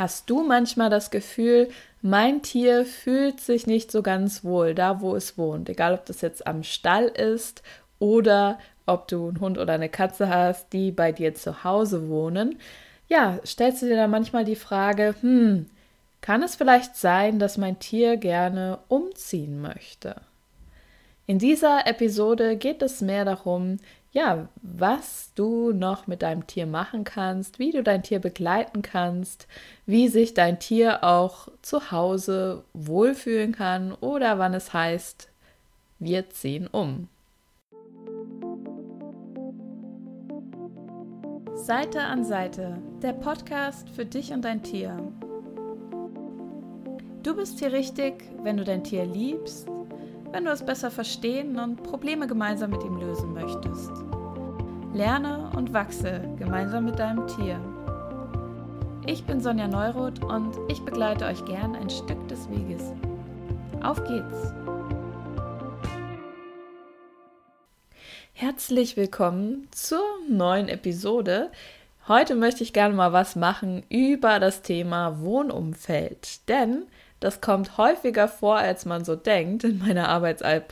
Hast 0.00 0.30
du 0.30 0.42
manchmal 0.42 0.88
das 0.88 1.10
Gefühl, 1.10 1.68
mein 2.00 2.40
Tier 2.40 2.86
fühlt 2.86 3.38
sich 3.38 3.66
nicht 3.66 3.92
so 3.92 4.00
ganz 4.00 4.42
wohl 4.42 4.74
da, 4.74 5.02
wo 5.02 5.14
es 5.14 5.36
wohnt? 5.36 5.68
Egal, 5.68 5.92
ob 5.92 6.06
das 6.06 6.22
jetzt 6.22 6.46
am 6.46 6.62
Stall 6.62 7.04
ist 7.04 7.62
oder 7.98 8.58
ob 8.86 9.08
du 9.08 9.28
einen 9.28 9.40
Hund 9.40 9.58
oder 9.58 9.74
eine 9.74 9.90
Katze 9.90 10.30
hast, 10.30 10.72
die 10.72 10.90
bei 10.90 11.12
dir 11.12 11.34
zu 11.34 11.64
Hause 11.64 12.08
wohnen. 12.08 12.58
Ja, 13.08 13.40
stellst 13.44 13.82
du 13.82 13.88
dir 13.88 13.96
da 13.96 14.08
manchmal 14.08 14.46
die 14.46 14.56
Frage, 14.56 15.16
hm, 15.20 15.66
kann 16.22 16.42
es 16.42 16.56
vielleicht 16.56 16.96
sein, 16.96 17.38
dass 17.38 17.58
mein 17.58 17.78
Tier 17.78 18.16
gerne 18.16 18.78
umziehen 18.88 19.60
möchte? 19.60 20.16
In 21.26 21.38
dieser 21.38 21.86
Episode 21.86 22.56
geht 22.56 22.80
es 22.80 23.02
mehr 23.02 23.26
darum, 23.26 23.76
ja, 24.12 24.48
was 24.62 25.32
du 25.34 25.72
noch 25.72 26.06
mit 26.06 26.22
deinem 26.22 26.46
Tier 26.46 26.66
machen 26.66 27.04
kannst, 27.04 27.58
wie 27.58 27.70
du 27.70 27.82
dein 27.82 28.02
Tier 28.02 28.18
begleiten 28.18 28.82
kannst, 28.82 29.46
wie 29.86 30.08
sich 30.08 30.34
dein 30.34 30.58
Tier 30.58 31.04
auch 31.04 31.48
zu 31.62 31.92
Hause 31.92 32.64
wohlfühlen 32.72 33.52
kann 33.52 33.92
oder 33.94 34.38
wann 34.38 34.54
es 34.54 34.72
heißt, 34.72 35.28
wir 36.00 36.28
ziehen 36.30 36.66
um. 36.66 37.08
Seite 41.54 42.00
an 42.00 42.24
Seite, 42.24 42.78
der 43.02 43.12
Podcast 43.12 43.88
für 43.90 44.06
dich 44.06 44.32
und 44.32 44.42
dein 44.42 44.62
Tier. 44.62 44.96
Du 47.22 47.36
bist 47.36 47.58
hier 47.60 47.70
richtig, 47.70 48.24
wenn 48.42 48.56
du 48.56 48.64
dein 48.64 48.82
Tier 48.82 49.04
liebst 49.04 49.68
wenn 50.32 50.44
du 50.44 50.50
es 50.50 50.64
besser 50.64 50.90
verstehen 50.90 51.58
und 51.58 51.82
Probleme 51.82 52.26
gemeinsam 52.26 52.70
mit 52.70 52.84
ihm 52.84 52.96
lösen 52.96 53.32
möchtest. 53.32 54.09
Lerne 54.92 55.48
und 55.56 55.72
wachse 55.72 56.20
gemeinsam 56.36 56.86
mit 56.86 56.98
deinem 56.98 57.24
Tier. 57.28 57.60
Ich 59.06 59.24
bin 59.24 59.40
Sonja 59.40 59.68
Neuroth 59.68 60.24
und 60.24 60.58
ich 60.68 60.84
begleite 60.84 61.26
euch 61.26 61.44
gern 61.44 61.76
ein 61.76 61.88
Stück 61.88 62.26
des 62.26 62.50
Weges. 62.50 62.92
Auf 63.82 64.02
geht's! 64.02 64.52
Herzlich 68.32 68.96
willkommen 68.96 69.68
zur 69.70 70.02
neuen 70.28 70.68
Episode. 70.68 71.52
Heute 72.08 72.34
möchte 72.34 72.64
ich 72.64 72.72
gerne 72.72 72.94
mal 72.94 73.12
was 73.12 73.36
machen 73.36 73.84
über 73.90 74.40
das 74.40 74.62
Thema 74.62 75.20
Wohnumfeld, 75.20 76.48
denn 76.48 76.86
das 77.20 77.40
kommt 77.40 77.78
häufiger 77.78 78.26
vor, 78.26 78.56
als 78.56 78.86
man 78.86 79.04
so 79.04 79.14
denkt 79.14 79.62
in 79.62 79.78
meiner 79.78 80.08
Arbeitsall 80.08 80.64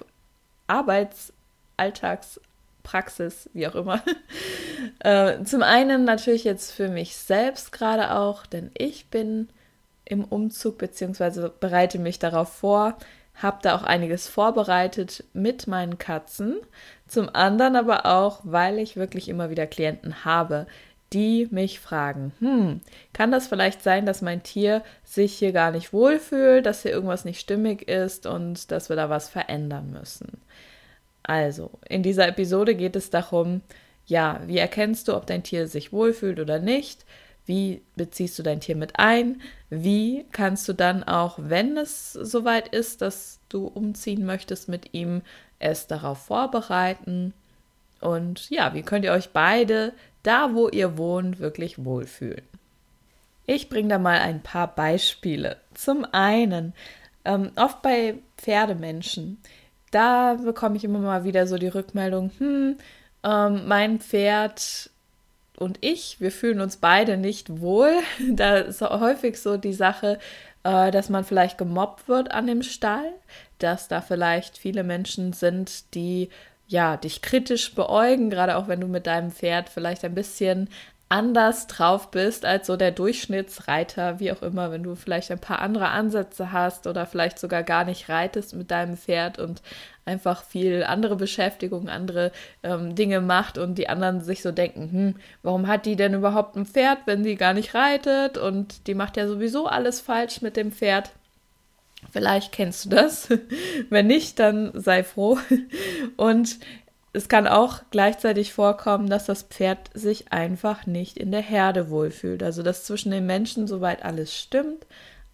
Arbeitsalltagspraxis, 2.88 3.50
wie 3.52 3.66
auch 3.66 3.74
immer. 3.74 4.02
äh, 5.00 5.42
zum 5.44 5.62
einen 5.62 6.04
natürlich 6.04 6.44
jetzt 6.44 6.72
für 6.72 6.88
mich 6.88 7.16
selbst 7.16 7.72
gerade 7.72 8.14
auch, 8.14 8.46
denn 8.46 8.70
ich 8.76 9.10
bin 9.10 9.48
im 10.04 10.24
Umzug 10.24 10.78
bzw. 10.78 11.50
bereite 11.60 11.98
mich 11.98 12.18
darauf 12.18 12.52
vor, 12.52 12.96
habe 13.34 13.58
da 13.62 13.76
auch 13.76 13.84
einiges 13.84 14.26
vorbereitet 14.26 15.24
mit 15.32 15.66
meinen 15.66 15.98
Katzen. 15.98 16.56
Zum 17.06 17.28
anderen 17.34 17.76
aber 17.76 18.06
auch, 18.06 18.40
weil 18.42 18.78
ich 18.78 18.96
wirklich 18.96 19.28
immer 19.28 19.50
wieder 19.50 19.66
Klienten 19.66 20.24
habe, 20.24 20.66
die 21.12 21.48
mich 21.50 21.80
fragen, 21.80 22.32
hm, 22.40 22.80
kann 23.14 23.30
das 23.30 23.46
vielleicht 23.46 23.82
sein, 23.82 24.04
dass 24.04 24.20
mein 24.20 24.42
Tier 24.42 24.82
sich 25.04 25.34
hier 25.38 25.52
gar 25.52 25.70
nicht 25.70 25.92
wohlfühlt, 25.92 26.66
dass 26.66 26.82
hier 26.82 26.90
irgendwas 26.90 27.24
nicht 27.24 27.40
stimmig 27.40 27.88
ist 27.88 28.26
und 28.26 28.70
dass 28.70 28.90
wir 28.90 28.96
da 28.96 29.08
was 29.08 29.28
verändern 29.28 29.90
müssen? 29.90 30.38
Also, 31.28 31.70
in 31.86 32.02
dieser 32.02 32.26
Episode 32.26 32.74
geht 32.74 32.96
es 32.96 33.10
darum, 33.10 33.60
ja, 34.06 34.40
wie 34.46 34.56
erkennst 34.56 35.08
du, 35.08 35.14
ob 35.14 35.26
dein 35.26 35.42
Tier 35.42 35.68
sich 35.68 35.92
wohlfühlt 35.92 36.40
oder 36.40 36.58
nicht? 36.58 37.04
Wie 37.44 37.82
beziehst 37.96 38.38
du 38.38 38.42
dein 38.42 38.60
Tier 38.60 38.76
mit 38.76 38.98
ein? 38.98 39.42
Wie 39.68 40.24
kannst 40.32 40.66
du 40.68 40.72
dann 40.72 41.04
auch, 41.04 41.38
wenn 41.38 41.76
es 41.76 42.14
soweit 42.14 42.68
ist, 42.68 43.02
dass 43.02 43.40
du 43.50 43.66
umziehen 43.66 44.24
möchtest 44.24 44.70
mit 44.70 44.94
ihm, 44.94 45.20
es 45.58 45.86
darauf 45.86 46.16
vorbereiten? 46.18 47.34
Und 48.00 48.48
ja, 48.48 48.72
wie 48.72 48.82
könnt 48.82 49.04
ihr 49.04 49.12
euch 49.12 49.28
beide 49.28 49.92
da, 50.22 50.54
wo 50.54 50.70
ihr 50.70 50.96
wohnt, 50.96 51.40
wirklich 51.40 51.84
wohlfühlen? 51.84 52.42
Ich 53.44 53.68
bringe 53.68 53.88
da 53.88 53.98
mal 53.98 54.18
ein 54.18 54.42
paar 54.42 54.74
Beispiele. 54.74 55.58
Zum 55.74 56.06
einen, 56.10 56.72
ähm, 57.26 57.50
oft 57.56 57.82
bei 57.82 58.14
Pferdemenschen, 58.38 59.36
da 59.90 60.34
bekomme 60.34 60.76
ich 60.76 60.84
immer 60.84 60.98
mal 60.98 61.24
wieder 61.24 61.46
so 61.46 61.58
die 61.58 61.68
Rückmeldung, 61.68 62.30
hm, 62.38 62.76
ähm, 63.24 63.68
mein 63.68 64.00
Pferd 64.00 64.90
und 65.58 65.78
ich, 65.80 66.20
wir 66.20 66.30
fühlen 66.30 66.60
uns 66.60 66.76
beide 66.76 67.16
nicht 67.16 67.60
wohl. 67.60 67.92
Da 68.30 68.58
ist 68.58 68.80
häufig 68.80 69.40
so 69.40 69.56
die 69.56 69.72
Sache, 69.72 70.18
äh, 70.64 70.90
dass 70.90 71.08
man 71.08 71.24
vielleicht 71.24 71.58
gemobbt 71.58 72.08
wird 72.08 72.30
an 72.30 72.46
dem 72.46 72.62
Stall, 72.62 73.12
dass 73.58 73.88
da 73.88 74.00
vielleicht 74.00 74.58
viele 74.58 74.84
Menschen 74.84 75.32
sind, 75.32 75.94
die 75.94 76.30
ja, 76.68 76.98
dich 76.98 77.22
kritisch 77.22 77.74
beäugen, 77.74 78.28
gerade 78.30 78.56
auch 78.56 78.68
wenn 78.68 78.80
du 78.80 78.86
mit 78.86 79.06
deinem 79.06 79.30
Pferd 79.30 79.70
vielleicht 79.70 80.04
ein 80.04 80.14
bisschen 80.14 80.68
anders 81.08 81.66
drauf 81.66 82.10
bist 82.10 82.44
als 82.44 82.66
so 82.66 82.76
der 82.76 82.90
Durchschnittsreiter, 82.90 84.20
wie 84.20 84.30
auch 84.30 84.42
immer, 84.42 84.70
wenn 84.70 84.82
du 84.82 84.94
vielleicht 84.94 85.30
ein 85.30 85.38
paar 85.38 85.60
andere 85.60 85.88
Ansätze 85.88 86.52
hast 86.52 86.86
oder 86.86 87.06
vielleicht 87.06 87.38
sogar 87.38 87.62
gar 87.62 87.84
nicht 87.84 88.08
reitest 88.08 88.54
mit 88.54 88.70
deinem 88.70 88.96
Pferd 88.96 89.38
und 89.38 89.62
einfach 90.04 90.42
viel 90.42 90.84
andere 90.84 91.16
Beschäftigung, 91.16 91.88
andere 91.88 92.30
ähm, 92.62 92.94
Dinge 92.94 93.20
macht 93.20 93.56
und 93.56 93.76
die 93.78 93.88
anderen 93.88 94.20
sich 94.20 94.42
so 94.42 94.52
denken, 94.52 94.92
hm, 94.92 95.14
warum 95.42 95.66
hat 95.66 95.86
die 95.86 95.96
denn 95.96 96.14
überhaupt 96.14 96.56
ein 96.56 96.66
Pferd, 96.66 96.98
wenn 97.06 97.24
sie 97.24 97.36
gar 97.36 97.54
nicht 97.54 97.74
reitet 97.74 98.36
und 98.36 98.86
die 98.86 98.94
macht 98.94 99.16
ja 99.16 99.26
sowieso 99.26 99.66
alles 99.66 100.00
falsch 100.00 100.42
mit 100.42 100.56
dem 100.56 100.72
Pferd. 100.72 101.10
Vielleicht 102.10 102.52
kennst 102.52 102.84
du 102.84 102.90
das. 102.90 103.28
Wenn 103.90 104.06
nicht, 104.06 104.38
dann 104.38 104.70
sei 104.74 105.02
froh. 105.02 105.38
Und 106.16 106.58
es 107.12 107.28
kann 107.28 107.46
auch 107.46 107.80
gleichzeitig 107.90 108.52
vorkommen, 108.52 109.08
dass 109.08 109.26
das 109.26 109.42
Pferd 109.42 109.90
sich 109.94 110.32
einfach 110.32 110.86
nicht 110.86 111.16
in 111.16 111.30
der 111.30 111.40
Herde 111.40 111.90
wohlfühlt. 111.90 112.42
Also, 112.42 112.62
dass 112.62 112.84
zwischen 112.84 113.10
den 113.10 113.26
Menschen 113.26 113.66
soweit 113.66 114.04
alles 114.04 114.36
stimmt, 114.36 114.86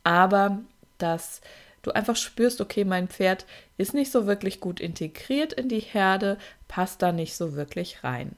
aber 0.05 0.61
dass 0.99 1.41
du 1.83 1.91
einfach 1.91 2.17
spürst, 2.17 2.61
okay, 2.61 2.85
mein 2.85 3.09
Pferd 3.09 3.45
ist 3.77 3.95
nicht 3.95 4.11
so 4.11 4.27
wirklich 4.27 4.61
gut 4.61 4.81
integriert 4.81 5.53
in 5.53 5.69
die 5.69 5.81
Herde, 5.81 6.39
passt 6.69 7.03
da 7.03 7.13
nicht 7.13 7.37
so 7.37 7.55
wirklich 7.55 8.05
rein. 8.05 8.37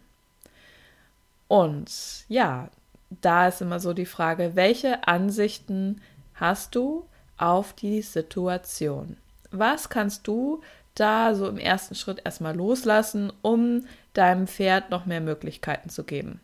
Und 1.48 2.24
ja, 2.28 2.70
da 3.10 3.48
ist 3.48 3.60
immer 3.60 3.78
so 3.78 3.92
die 3.92 4.06
Frage, 4.06 4.53
welche 4.54 5.06
Ansichten 5.06 6.00
hast 6.34 6.74
du 6.74 7.06
auf 7.36 7.72
die 7.74 8.03
Situation. 8.03 9.16
Was 9.50 9.88
kannst 9.88 10.26
du 10.26 10.62
da 10.96 11.34
so 11.34 11.48
im 11.48 11.58
ersten 11.58 11.94
Schritt 11.94 12.22
erstmal 12.24 12.56
loslassen, 12.56 13.32
um 13.42 13.86
deinem 14.14 14.46
Pferd 14.46 14.90
noch 14.90 15.06
mehr 15.06 15.20
Möglichkeiten 15.20 15.88
zu 15.88 16.04
geben? 16.04 16.40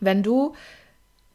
Wenn 0.00 0.22
du 0.22 0.54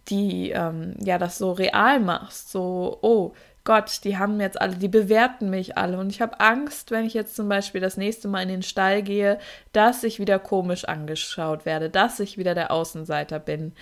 die 0.10 0.52
ähm, 0.52 0.96
ja 1.00 1.18
das 1.18 1.38
so 1.38 1.52
real 1.52 2.00
machst, 2.00 2.52
so 2.52 3.00
oh 3.02 3.34
Gott, 3.64 4.04
die 4.04 4.18
haben 4.18 4.40
jetzt 4.40 4.62
alle, 4.62 4.76
die 4.76 4.88
bewerten 4.88 5.50
mich 5.50 5.76
alle 5.76 5.98
und 5.98 6.12
ich 6.12 6.22
habe 6.22 6.40
Angst, 6.40 6.92
wenn 6.92 7.04
ich 7.04 7.16
jetzt 7.16 7.36
zum 7.36 7.50
Beispiel 7.50 7.82
das 7.82 7.98
nächste 7.98 8.28
Mal 8.28 8.44
in 8.44 8.50
den 8.50 8.62
Stall 8.62 9.02
gehe, 9.02 9.40
dass 9.74 10.04
ich 10.04 10.20
wieder 10.20 10.38
komisch 10.38 10.86
angeschaut 10.86 11.66
werde, 11.66 11.90
dass 11.90 12.20
ich 12.20 12.38
wieder 12.38 12.54
der 12.54 12.70
Außenseiter 12.70 13.40
bin 13.40 13.74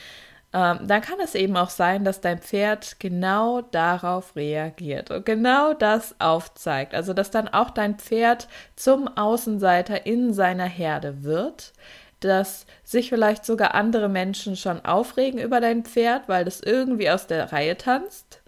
ähm, 0.53 0.79
dann 0.87 1.01
kann 1.01 1.19
es 1.19 1.33
eben 1.33 1.57
auch 1.57 1.71
sein, 1.71 2.05
dass 2.05 2.21
dein 2.21 2.39
Pferd 2.39 2.99
genau 2.99 3.61
darauf 3.61 4.35
reagiert 4.35 5.09
und 5.09 5.25
genau 5.25 5.73
das 5.73 6.15
aufzeigt. 6.19 6.93
Also, 6.93 7.13
dass 7.13 7.31
dann 7.31 7.47
auch 7.47 7.71
dein 7.71 7.97
Pferd 7.97 8.47
zum 8.75 9.07
Außenseiter 9.07 10.05
in 10.05 10.33
seiner 10.33 10.65
Herde 10.65 11.23
wird, 11.23 11.73
dass 12.19 12.67
sich 12.83 13.09
vielleicht 13.09 13.45
sogar 13.45 13.73
andere 13.73 14.09
Menschen 14.09 14.55
schon 14.55 14.85
aufregen 14.85 15.39
über 15.39 15.59
dein 15.59 15.83
Pferd, 15.83 16.29
weil 16.29 16.45
das 16.45 16.61
irgendwie 16.61 17.09
aus 17.09 17.25
der 17.27 17.51
Reihe 17.51 17.75
tanzt. 17.75 18.41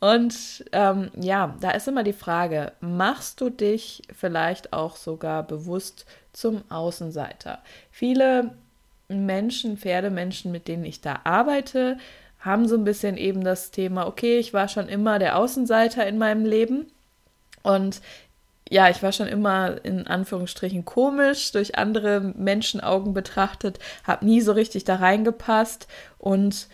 Und 0.00 0.64
ähm, 0.72 1.10
ja, 1.18 1.56
da 1.60 1.70
ist 1.70 1.86
immer 1.86 2.02
die 2.02 2.12
Frage, 2.12 2.72
machst 2.80 3.40
du 3.40 3.48
dich 3.48 4.02
vielleicht 4.12 4.72
auch 4.72 4.96
sogar 4.96 5.44
bewusst 5.44 6.04
zum 6.32 6.62
Außenseiter? 6.68 7.62
Viele 7.90 8.56
Menschen, 9.08 9.76
Pferdemenschen, 9.76 10.52
mit 10.52 10.68
denen 10.68 10.84
ich 10.84 11.00
da 11.00 11.20
arbeite, 11.24 11.98
haben 12.40 12.68
so 12.68 12.76
ein 12.76 12.84
bisschen 12.84 13.16
eben 13.16 13.42
das 13.42 13.70
Thema, 13.70 14.06
okay, 14.06 14.38
ich 14.38 14.52
war 14.52 14.68
schon 14.68 14.88
immer 14.88 15.18
der 15.18 15.38
Außenseiter 15.38 16.06
in 16.06 16.18
meinem 16.18 16.44
Leben. 16.44 16.86
Und 17.62 18.00
ja, 18.68 18.88
ich 18.90 19.02
war 19.02 19.12
schon 19.12 19.28
immer 19.28 19.84
in 19.84 20.06
Anführungsstrichen 20.06 20.84
komisch, 20.84 21.52
durch 21.52 21.76
andere 21.78 22.20
Menschenaugen 22.20 23.14
betrachtet, 23.14 23.78
habe 24.04 24.24
nie 24.24 24.40
so 24.40 24.52
richtig 24.52 24.84
da 24.84 24.96
reingepasst. 24.96 25.86
Und 26.18 26.68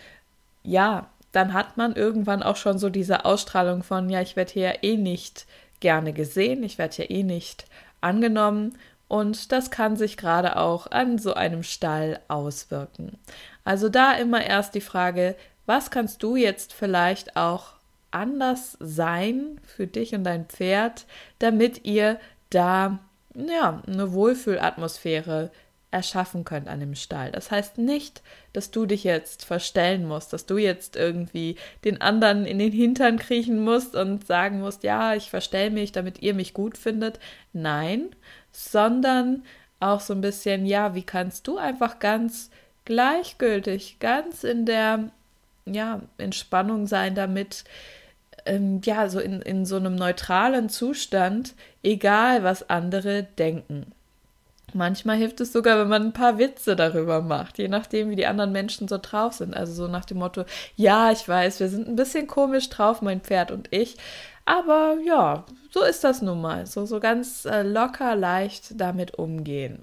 ja, 0.62 1.08
dann 1.32 1.52
hat 1.52 1.76
man 1.76 1.94
irgendwann 1.94 2.42
auch 2.42 2.56
schon 2.56 2.78
so 2.78 2.90
diese 2.90 3.24
Ausstrahlung 3.24 3.82
von, 3.82 4.10
ja, 4.10 4.20
ich 4.20 4.36
werde 4.36 4.52
hier 4.52 4.82
eh 4.82 4.96
nicht 4.96 5.46
gerne 5.78 6.12
gesehen, 6.12 6.62
ich 6.62 6.78
werde 6.78 6.96
hier 6.96 7.10
eh 7.10 7.22
nicht 7.22 7.66
angenommen 8.00 8.76
und 9.10 9.50
das 9.50 9.72
kann 9.72 9.96
sich 9.96 10.16
gerade 10.16 10.56
auch 10.56 10.86
an 10.92 11.18
so 11.18 11.34
einem 11.34 11.64
Stall 11.64 12.20
auswirken. 12.28 13.18
Also 13.64 13.88
da 13.88 14.12
immer 14.12 14.40
erst 14.40 14.76
die 14.76 14.80
Frage, 14.80 15.34
was 15.66 15.90
kannst 15.90 16.22
du 16.22 16.36
jetzt 16.36 16.72
vielleicht 16.72 17.34
auch 17.34 17.72
anders 18.12 18.76
sein 18.78 19.60
für 19.64 19.88
dich 19.88 20.14
und 20.14 20.22
dein 20.22 20.46
Pferd, 20.46 21.06
damit 21.40 21.84
ihr 21.84 22.20
da 22.50 23.00
ja, 23.34 23.82
eine 23.84 24.12
Wohlfühlatmosphäre 24.12 25.50
erschaffen 25.90 26.44
könnt 26.44 26.68
an 26.68 26.80
dem 26.80 26.94
Stall. 26.94 27.32
Das 27.32 27.50
heißt 27.50 27.78
nicht, 27.78 28.22
dass 28.52 28.70
du 28.70 28.86
dich 28.86 29.04
jetzt 29.04 29.44
verstellen 29.44 30.06
musst, 30.06 30.32
dass 30.32 30.46
du 30.46 30.56
jetzt 30.56 30.96
irgendwie 30.96 31.56
den 31.84 32.00
anderen 32.00 32.46
in 32.46 32.58
den 32.58 32.72
Hintern 32.72 33.18
kriechen 33.18 33.64
musst 33.64 33.96
und 33.96 34.26
sagen 34.26 34.60
musst, 34.60 34.84
ja, 34.84 35.14
ich 35.14 35.30
verstell 35.30 35.70
mich, 35.70 35.92
damit 35.92 36.22
ihr 36.22 36.34
mich 36.34 36.54
gut 36.54 36.78
findet. 36.78 37.18
Nein, 37.52 38.10
sondern 38.52 39.42
auch 39.80 40.00
so 40.00 40.14
ein 40.14 40.20
bisschen, 40.20 40.66
ja, 40.66 40.94
wie 40.94 41.02
kannst 41.02 41.46
du 41.48 41.58
einfach 41.58 41.98
ganz 41.98 42.50
gleichgültig, 42.84 43.98
ganz 43.98 44.44
in 44.44 44.66
der 44.66 45.10
ja, 45.66 46.02
Entspannung 46.18 46.86
sein 46.86 47.14
damit, 47.14 47.64
ähm, 48.46 48.80
ja, 48.84 49.08
so 49.08 49.20
in, 49.20 49.42
in 49.42 49.66
so 49.66 49.76
einem 49.76 49.96
neutralen 49.96 50.68
Zustand, 50.68 51.54
egal 51.82 52.44
was 52.44 52.70
andere 52.70 53.24
denken. 53.24 53.92
Manchmal 54.74 55.16
hilft 55.16 55.40
es 55.40 55.52
sogar, 55.52 55.78
wenn 55.78 55.88
man 55.88 56.02
ein 56.02 56.12
paar 56.12 56.38
Witze 56.38 56.76
darüber 56.76 57.22
macht, 57.22 57.58
je 57.58 57.68
nachdem, 57.68 58.10
wie 58.10 58.16
die 58.16 58.26
anderen 58.26 58.52
Menschen 58.52 58.88
so 58.88 58.98
drauf 59.00 59.34
sind. 59.34 59.54
Also 59.54 59.72
so 59.72 59.88
nach 59.88 60.04
dem 60.04 60.18
Motto, 60.18 60.44
ja, 60.76 61.10
ich 61.10 61.28
weiß, 61.28 61.60
wir 61.60 61.68
sind 61.68 61.88
ein 61.88 61.96
bisschen 61.96 62.26
komisch 62.26 62.68
drauf, 62.68 63.02
mein 63.02 63.20
Pferd 63.20 63.50
und 63.50 63.68
ich. 63.72 63.96
Aber 64.44 64.96
ja, 65.04 65.44
so 65.70 65.82
ist 65.84 66.04
das 66.04 66.22
nun 66.22 66.40
mal. 66.40 66.66
So, 66.66 66.86
so 66.86 67.00
ganz 67.00 67.44
äh, 67.44 67.62
locker, 67.62 68.16
leicht 68.16 68.80
damit 68.80 69.14
umgehen. 69.14 69.82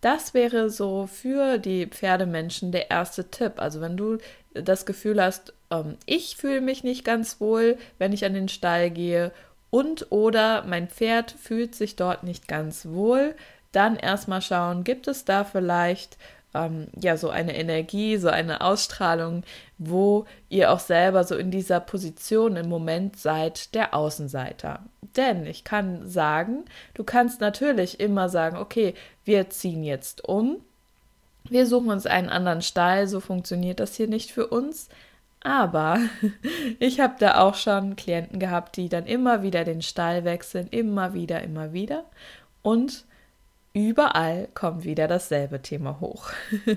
Das 0.00 0.34
wäre 0.34 0.68
so 0.70 1.06
für 1.06 1.58
die 1.58 1.86
Pferdemenschen 1.86 2.72
der 2.72 2.90
erste 2.90 3.30
Tipp. 3.30 3.54
Also 3.56 3.80
wenn 3.80 3.96
du 3.96 4.18
das 4.52 4.86
Gefühl 4.86 5.22
hast, 5.22 5.54
ähm, 5.70 5.96
ich 6.06 6.36
fühle 6.36 6.60
mich 6.60 6.84
nicht 6.84 7.04
ganz 7.04 7.40
wohl, 7.40 7.78
wenn 7.98 8.12
ich 8.12 8.24
an 8.24 8.34
den 8.34 8.48
Stall 8.48 8.90
gehe 8.90 9.32
und 9.70 10.12
oder 10.12 10.62
mein 10.66 10.88
Pferd 10.88 11.32
fühlt 11.32 11.74
sich 11.74 11.96
dort 11.96 12.22
nicht 12.22 12.46
ganz 12.46 12.86
wohl, 12.86 13.34
dann 13.74 13.96
erstmal 13.96 14.42
schauen, 14.42 14.84
gibt 14.84 15.08
es 15.08 15.24
da 15.24 15.44
vielleicht 15.44 16.16
ähm, 16.54 16.86
ja 16.98 17.16
so 17.16 17.30
eine 17.30 17.56
Energie, 17.56 18.16
so 18.16 18.28
eine 18.28 18.60
Ausstrahlung, 18.60 19.42
wo 19.78 20.26
ihr 20.48 20.72
auch 20.72 20.80
selber 20.80 21.24
so 21.24 21.36
in 21.36 21.50
dieser 21.50 21.80
Position 21.80 22.56
im 22.56 22.68
Moment 22.68 23.18
seid, 23.18 23.74
der 23.74 23.94
Außenseiter. 23.94 24.80
Denn 25.16 25.46
ich 25.46 25.64
kann 25.64 26.08
sagen, 26.08 26.64
du 26.94 27.04
kannst 27.04 27.40
natürlich 27.40 28.00
immer 28.00 28.28
sagen, 28.28 28.56
okay, 28.56 28.94
wir 29.24 29.50
ziehen 29.50 29.84
jetzt 29.84 30.26
um, 30.26 30.60
wir 31.48 31.66
suchen 31.66 31.90
uns 31.90 32.06
einen 32.06 32.30
anderen 32.30 32.62
Stall, 32.62 33.06
so 33.06 33.20
funktioniert 33.20 33.80
das 33.80 33.96
hier 33.96 34.08
nicht 34.08 34.32
für 34.32 34.46
uns. 34.46 34.88
Aber 35.42 35.98
ich 36.78 37.00
habe 37.00 37.16
da 37.18 37.40
auch 37.40 37.54
schon 37.54 37.96
Klienten 37.96 38.38
gehabt, 38.38 38.76
die 38.76 38.88
dann 38.88 39.04
immer 39.04 39.42
wieder 39.42 39.64
den 39.64 39.82
Stall 39.82 40.24
wechseln, 40.24 40.68
immer 40.70 41.12
wieder, 41.12 41.42
immer 41.42 41.74
wieder. 41.74 42.04
Und 42.62 43.04
überall 43.74 44.48
kommt 44.54 44.84
wieder 44.84 45.08
dasselbe 45.08 45.60
Thema 45.60 45.98
hoch. 46.00 46.30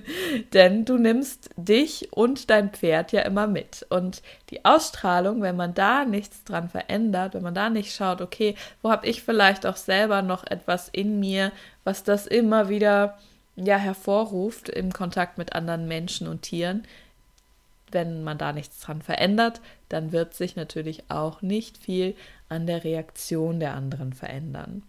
Denn 0.54 0.84
du 0.84 0.98
nimmst 0.98 1.52
dich 1.56 2.12
und 2.12 2.50
dein 2.50 2.72
Pferd 2.72 3.12
ja 3.12 3.22
immer 3.22 3.46
mit. 3.46 3.86
Und 3.90 4.24
die 4.50 4.66
Ausstrahlung, 4.66 5.42
wenn 5.42 5.56
man 5.56 5.76
da 5.76 6.06
nichts 6.06 6.44
dran 6.44 6.70
verändert, 6.70 7.36
wenn 7.36 7.44
man 7.44 7.54
da 7.54 7.70
nicht 7.70 7.96
schaut, 7.96 8.20
okay, 8.20 8.56
wo 8.82 8.90
habe 8.90 9.06
ich 9.06 9.22
vielleicht 9.22 9.66
auch 9.66 9.78
selber 9.78 10.24
noch 10.24 10.46
etwas 10.46 10.90
in 10.90 11.20
mir, 11.20 11.52
was 11.84 12.04
das 12.04 12.26
immer 12.26 12.68
wieder 12.68 13.18
ja 13.56 13.78
hervorruft 13.78 14.68
im 14.68 14.92
Kontakt 14.92 15.38
mit 15.38 15.54
anderen 15.54 15.88
Menschen 15.88 16.28
und 16.28 16.42
Tieren, 16.42 16.84
wenn 17.92 18.24
man 18.24 18.38
da 18.38 18.54
nichts 18.54 18.80
dran 18.82 19.02
verändert, 19.02 19.62
dann 19.90 20.12
wird 20.12 20.34
sich 20.34 20.56
natürlich 20.56 21.04
auch 21.10 21.42
nicht 21.42 21.78
viel 21.78 22.16
an 22.50 22.66
der 22.66 22.84
Reaktion 22.84 23.60
der 23.60 23.74
anderen 23.74 24.14
verändern. 24.14 24.84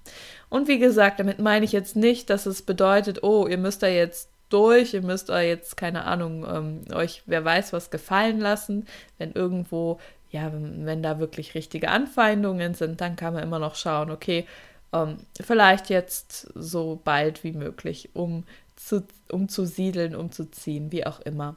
Und 0.49 0.69
wie 0.69 0.78
gesagt, 0.78 1.20
damit 1.20 1.38
meine 1.38 1.64
ich 1.64 1.72
jetzt 1.72 1.96
nicht, 1.96 2.31
dass 2.31 2.46
es 2.46 2.62
bedeutet, 2.62 3.22
oh, 3.22 3.46
ihr 3.46 3.58
müsst 3.58 3.82
da 3.82 3.88
jetzt 3.88 4.31
durch, 4.49 4.94
ihr 4.94 5.02
müsst 5.02 5.31
euch 5.31 5.46
jetzt, 5.46 5.76
keine 5.76 6.05
Ahnung, 6.05 6.46
ähm, 6.49 6.84
euch 6.94 7.22
wer 7.26 7.44
weiß 7.44 7.72
was 7.72 7.90
gefallen 7.90 8.40
lassen. 8.40 8.87
Wenn 9.19 9.32
irgendwo, 9.32 9.99
ja, 10.31 10.52
wenn, 10.52 10.87
wenn, 10.87 11.02
da 11.02 11.19
wirklich 11.19 11.55
richtige 11.55 11.88
Anfeindungen 11.88 12.75
sind, 12.75 13.00
dann 13.00 13.16
kann 13.16 13.34
man 13.34 13.43
immer 13.43 13.58
noch 13.58 13.75
schauen, 13.75 14.11
okay, 14.11 14.46
ähm, 14.93 15.19
vielleicht 15.40 15.90
jetzt 15.90 16.50
so 16.54 17.00
bald 17.04 17.44
wie 17.44 17.52
möglich, 17.52 18.11
um 18.14 18.44
zu, 18.76 19.04
umzusiedeln, 19.31 20.14
umzuziehen, 20.14 20.93
wie 20.93 21.06
auch 21.06 21.20
immer. 21.20 21.56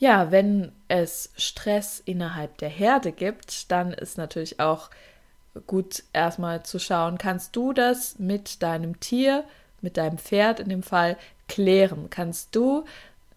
Ja, 0.00 0.30
wenn 0.30 0.72
es 0.88 1.30
Stress 1.36 2.00
innerhalb 2.02 2.56
der 2.56 2.70
Herde 2.70 3.12
gibt, 3.12 3.70
dann 3.70 3.92
ist 3.92 4.16
natürlich 4.16 4.58
auch 4.58 4.88
gut 5.66 6.04
erstmal 6.14 6.62
zu 6.62 6.78
schauen, 6.78 7.18
kannst 7.18 7.54
du 7.54 7.74
das 7.74 8.18
mit 8.18 8.62
deinem 8.62 8.98
Tier, 8.98 9.44
mit 9.82 9.98
deinem 9.98 10.16
Pferd 10.16 10.58
in 10.58 10.70
dem 10.70 10.82
Fall 10.82 11.18
klären? 11.48 12.08
Kannst 12.08 12.56
du 12.56 12.84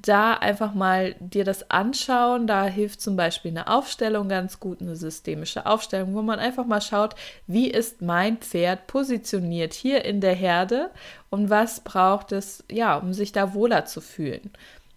da 0.01 0.35
einfach 0.35 0.73
mal 0.73 1.15
dir 1.19 1.43
das 1.43 1.69
anschauen. 1.69 2.47
Da 2.47 2.63
hilft 2.65 3.01
zum 3.01 3.17
Beispiel 3.17 3.51
eine 3.51 3.67
Aufstellung 3.67 4.29
ganz 4.29 4.61
gut, 4.61 4.79
eine 4.81 4.95
systemische 4.95 5.65
Aufstellung, 5.65 6.13
wo 6.13 6.21
man 6.21 6.39
einfach 6.39 6.65
mal 6.65 6.81
schaut, 6.81 7.15
wie 7.45 7.69
ist 7.69 8.01
mein 8.01 8.37
Pferd 8.37 8.87
positioniert 8.87 9.73
hier 9.73 10.05
in 10.05 10.21
der 10.21 10.35
Herde 10.35 10.91
und 11.29 11.49
was 11.49 11.81
braucht 11.81 12.31
es, 12.31 12.63
ja, 12.71 12.95
um 12.97 13.13
sich 13.13 13.33
da 13.33 13.53
wohler 13.53 13.85
zu 13.85 13.99
fühlen. 13.99 14.51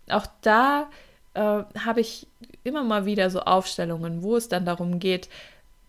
Auch 0.08 0.26
da 0.42 0.88
äh, 1.36 1.64
habe 1.78 2.00
ich 2.00 2.26
immer 2.64 2.82
mal 2.82 3.06
wieder 3.06 3.30
so 3.30 3.40
Aufstellungen, 3.40 4.22
wo 4.22 4.36
es 4.36 4.48
dann 4.48 4.64
darum 4.64 4.98
geht, 4.98 5.28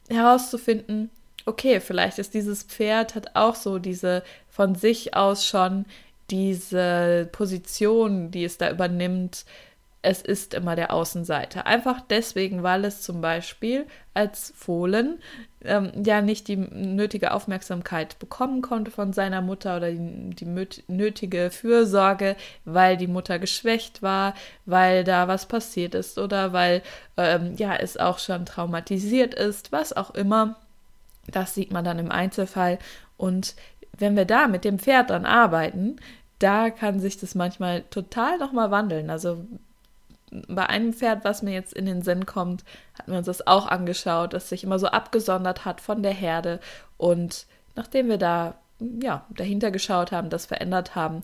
herauszufinden, 0.10 1.10
okay, 1.46 1.80
vielleicht 1.80 2.20
ist 2.20 2.34
dieses 2.34 2.64
Pferd 2.64 3.16
hat 3.16 3.36
auch 3.36 3.56
so 3.56 3.80
diese 3.80 4.24
von 4.50 4.76
sich 4.76 5.16
aus 5.16 5.46
schon 5.46 5.86
diese 6.30 7.30
Position, 7.32 8.32
die 8.32 8.44
es 8.44 8.58
da 8.58 8.70
übernimmt, 8.70 9.46
es 10.02 10.22
ist 10.22 10.54
immer 10.54 10.76
der 10.76 10.94
Außenseiter. 10.94 11.66
Einfach 11.66 12.02
deswegen, 12.02 12.64
weil 12.64 12.86
es 12.86 13.02
zum 13.02 13.20
Beispiel 13.20 13.86
als 14.14 14.54
Fohlen 14.56 15.20
ähm, 15.64 15.92
ja 16.04 16.22
nicht 16.22 16.48
die 16.48 16.56
nötige 16.56 17.34
Aufmerksamkeit 17.34 18.18
bekommen 18.20 18.62
konnte 18.62 18.92
von 18.92 19.12
seiner 19.12 19.42
Mutter 19.42 19.78
oder 19.78 19.92
die, 19.92 20.30
die 20.32 20.68
nötige 20.88 21.50
Fürsorge, 21.52 22.36
weil 22.64 22.98
die 22.98 23.08
Mutter 23.08 23.40
geschwächt 23.40 24.02
war, 24.02 24.34
weil 24.66 25.04
da 25.04 25.28
was 25.28 25.46
passiert 25.48 25.96
ist 25.96 26.18
oder 26.18 26.54
weil 26.54 26.84
ähm, 27.18 27.56
ja 27.58 27.76
es 27.76 27.98
auch 27.98 28.20
schon 28.20 28.46
traumatisiert 28.46 29.34
ist, 29.34 29.72
was 29.72 29.94
auch 29.94 30.12
immer. 30.12 30.56
Das 31.30 31.54
sieht 31.54 31.72
man 31.72 31.84
dann 31.84 32.00
im 32.00 32.12
Einzelfall 32.12 32.80
und 33.18 33.56
wenn 34.00 34.16
wir 34.16 34.26
da 34.26 34.48
mit 34.48 34.64
dem 34.64 34.80
Pferd 34.80 35.10
dann 35.10 35.26
arbeiten, 35.26 35.98
da 36.40 36.70
kann 36.70 37.00
sich 37.00 37.18
das 37.20 37.36
manchmal 37.36 37.82
total 37.90 38.38
nochmal 38.38 38.70
wandeln. 38.72 39.10
Also 39.10 39.46
bei 40.48 40.68
einem 40.68 40.94
Pferd, 40.94 41.24
was 41.24 41.42
mir 41.42 41.54
jetzt 41.54 41.74
in 41.74 41.86
den 41.86 42.02
Sinn 42.02 42.26
kommt, 42.26 42.64
hatten 42.98 43.12
wir 43.12 43.18
uns 43.18 43.28
das 43.28 43.48
auch 43.48 43.68
angeschaut, 43.68 44.34
das 44.34 44.50
sich 44.50 44.64
immer 44.64 44.80
so 44.80 44.88
abgesondert 44.88 45.66
hat 45.66 45.82
von 45.82 46.04
der 46.04 46.14
Herde. 46.14 46.60
Und 46.98 47.46
nachdem 47.76 48.10
wir 48.10 48.18
da 48.18 48.56
ja, 48.80 49.26
dahinter 49.30 49.72
geschaut 49.72 50.12
haben, 50.12 50.30
das 50.30 50.46
verändert 50.46 50.96
haben, 50.96 51.24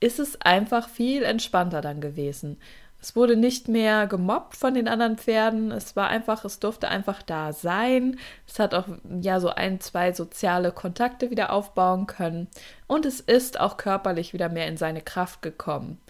ist 0.00 0.18
es 0.18 0.40
einfach 0.40 0.88
viel 0.88 1.22
entspannter 1.22 1.80
dann 1.80 2.00
gewesen. 2.00 2.58
Es 3.00 3.16
wurde 3.16 3.36
nicht 3.36 3.66
mehr 3.66 4.06
gemobbt 4.06 4.56
von 4.56 4.74
den 4.74 4.86
anderen 4.86 5.18
Pferden. 5.18 5.72
Es 5.72 5.96
war 5.96 6.08
einfach, 6.08 6.44
es 6.44 6.60
durfte 6.60 6.88
einfach 6.88 7.20
da 7.22 7.52
sein. 7.52 8.16
Es 8.46 8.60
hat 8.60 8.74
auch 8.74 8.84
ja 9.20 9.40
so 9.40 9.48
ein, 9.48 9.80
zwei 9.80 10.12
soziale 10.12 10.70
Kontakte 10.70 11.30
wieder 11.30 11.52
aufbauen 11.52 12.06
können. 12.06 12.46
Und 12.86 13.04
es 13.04 13.18
ist 13.18 13.58
auch 13.58 13.76
körperlich 13.76 14.32
wieder 14.32 14.48
mehr 14.48 14.68
in 14.68 14.76
seine 14.76 15.02
Kraft 15.02 15.42
gekommen. 15.42 16.00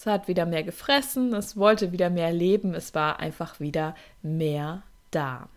Es 0.00 0.06
hat 0.06 0.28
wieder 0.28 0.46
mehr 0.46 0.62
gefressen, 0.62 1.34
es 1.34 1.58
wollte 1.58 1.92
wieder 1.92 2.08
mehr 2.08 2.32
leben, 2.32 2.72
es 2.72 2.94
war 2.94 3.20
einfach 3.20 3.60
wieder 3.60 3.94
mehr 4.22 4.82
da. 5.10 5.50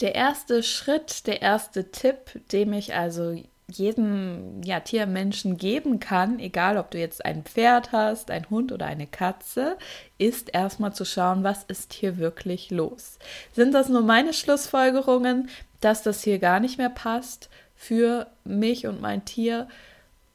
Der 0.00 0.14
erste 0.14 0.62
Schritt, 0.62 1.26
der 1.26 1.42
erste 1.42 1.90
Tipp, 1.90 2.40
dem 2.52 2.72
ich 2.72 2.94
also 2.94 3.38
jedem 3.70 4.62
ja, 4.64 4.80
Tiermenschen 4.80 5.58
geben 5.58 6.00
kann, 6.00 6.38
egal 6.38 6.78
ob 6.78 6.90
du 6.90 6.98
jetzt 6.98 7.22
ein 7.22 7.44
Pferd 7.44 7.92
hast, 7.92 8.30
ein 8.30 8.48
Hund 8.48 8.72
oder 8.72 8.86
eine 8.86 9.06
Katze, 9.06 9.76
ist 10.16 10.54
erstmal 10.54 10.94
zu 10.94 11.04
schauen, 11.04 11.44
was 11.44 11.64
ist 11.64 11.92
hier 11.92 12.16
wirklich 12.16 12.70
los. 12.70 13.18
Sind 13.52 13.74
das 13.74 13.90
nur 13.90 14.02
meine 14.02 14.32
Schlussfolgerungen, 14.32 15.50
dass 15.82 16.02
das 16.02 16.22
hier 16.22 16.38
gar 16.38 16.60
nicht 16.60 16.78
mehr 16.78 16.88
passt 16.88 17.50
für 17.74 18.28
mich 18.44 18.86
und 18.86 19.02
mein 19.02 19.26
Tier? 19.26 19.68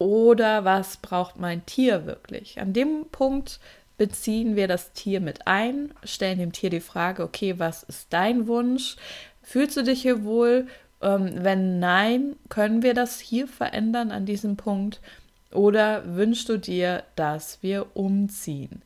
Oder 0.02 0.66
was 0.66 0.98
braucht 0.98 1.38
mein 1.38 1.64
Tier 1.68 2.08
wirklich? 2.08 2.60
An 2.60 2.74
dem 2.74 3.06
Punkt 3.12 3.60
beziehen 4.00 4.56
wir 4.56 4.68
das 4.68 4.94
Tier 4.94 5.22
mit 5.22 5.46
ein, 5.46 5.94
stellen 6.04 6.40
dem 6.40 6.52
Tier 6.54 6.72
die 6.72 6.80
Frage, 6.80 7.22
okay, 7.22 7.60
was 7.60 7.84
ist 7.84 8.08
dein 8.10 8.48
Wunsch? 8.48 8.96
Fühlst 9.44 9.78
du 9.78 9.84
dich 9.84 10.02
hier 10.02 10.24
wohl? 10.24 10.66
Ähm, 11.04 11.44
wenn 11.44 11.78
nein, 11.78 12.36
können 12.50 12.82
wir 12.82 12.96
das 12.96 13.20
hier 13.20 13.48
verändern 13.48 14.10
an 14.10 14.26
diesem 14.26 14.58
Punkt? 14.58 15.02
Oder 15.54 16.16
wünschst 16.16 16.50
du 16.50 16.58
dir, 16.58 17.04
dass 17.16 17.62
wir 17.62 17.96
umziehen? 17.96 18.82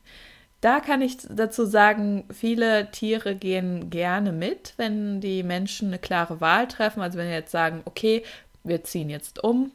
Da 0.60 0.80
kann 0.80 1.00
ich 1.00 1.16
dazu 1.30 1.64
sagen, 1.64 2.24
viele 2.30 2.90
Tiere 2.90 3.36
gehen 3.36 3.88
gerne 3.88 4.32
mit, 4.32 4.74
wenn 4.76 5.22
die 5.22 5.42
Menschen 5.42 5.88
eine 5.88 5.98
klare 5.98 6.42
Wahl 6.42 6.68
treffen. 6.68 7.00
Also 7.00 7.16
wenn 7.16 7.28
wir 7.28 7.36
jetzt 7.36 7.52
sagen, 7.52 7.80
okay, 7.86 8.22
wir 8.64 8.84
ziehen 8.84 9.08
jetzt 9.08 9.42
um, 9.42 9.72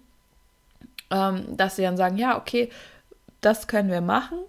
dass 1.12 1.76
sie 1.76 1.84
dann 1.84 1.98
sagen, 1.98 2.18
ja, 2.18 2.38
okay, 2.38 2.70
das 3.42 3.68
können 3.68 3.90
wir 3.90 4.02
machen 4.02 4.40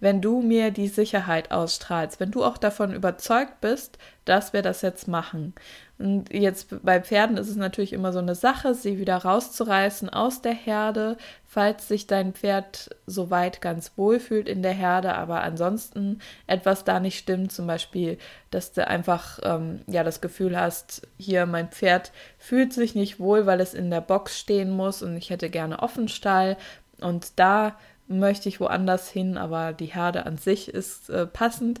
wenn 0.00 0.20
du 0.20 0.42
mir 0.42 0.70
die 0.70 0.88
Sicherheit 0.88 1.50
ausstrahlst, 1.50 2.20
wenn 2.20 2.30
du 2.30 2.44
auch 2.44 2.58
davon 2.58 2.94
überzeugt 2.94 3.60
bist, 3.60 3.98
dass 4.24 4.52
wir 4.52 4.62
das 4.62 4.82
jetzt 4.82 5.08
machen. 5.08 5.54
Und 5.98 6.32
jetzt 6.32 6.84
bei 6.84 7.00
Pferden 7.00 7.36
ist 7.36 7.48
es 7.48 7.56
natürlich 7.56 7.92
immer 7.92 8.12
so 8.12 8.20
eine 8.20 8.36
Sache, 8.36 8.74
sie 8.74 8.98
wieder 8.98 9.16
rauszureißen 9.16 10.08
aus 10.08 10.42
der 10.42 10.52
Herde, 10.52 11.16
falls 11.44 11.88
sich 11.88 12.06
dein 12.06 12.34
Pferd 12.34 12.90
soweit 13.06 13.60
ganz 13.60 13.92
wohl 13.96 14.20
fühlt 14.20 14.48
in 14.48 14.62
der 14.62 14.74
Herde, 14.74 15.14
aber 15.14 15.42
ansonsten 15.42 16.20
etwas 16.46 16.84
da 16.84 17.00
nicht 17.00 17.18
stimmt, 17.18 17.50
zum 17.50 17.66
Beispiel, 17.66 18.18
dass 18.52 18.72
du 18.72 18.86
einfach 18.86 19.40
ähm, 19.42 19.80
ja 19.88 20.04
das 20.04 20.20
Gefühl 20.20 20.58
hast, 20.58 21.08
hier 21.16 21.46
mein 21.46 21.68
Pferd 21.70 22.12
fühlt 22.38 22.72
sich 22.72 22.94
nicht 22.94 23.18
wohl, 23.18 23.46
weil 23.46 23.60
es 23.60 23.74
in 23.74 23.90
der 23.90 24.00
Box 24.00 24.38
stehen 24.38 24.70
muss 24.70 25.02
und 25.02 25.16
ich 25.16 25.30
hätte 25.30 25.50
gerne 25.50 25.80
Offenstall 25.80 26.56
und 27.00 27.40
da 27.40 27.76
möchte 28.08 28.48
ich 28.48 28.60
woanders 28.60 29.08
hin, 29.08 29.36
aber 29.36 29.72
die 29.72 29.86
Herde 29.86 30.26
an 30.26 30.38
sich 30.38 30.68
ist 30.68 31.10
äh, 31.10 31.26
passend, 31.26 31.80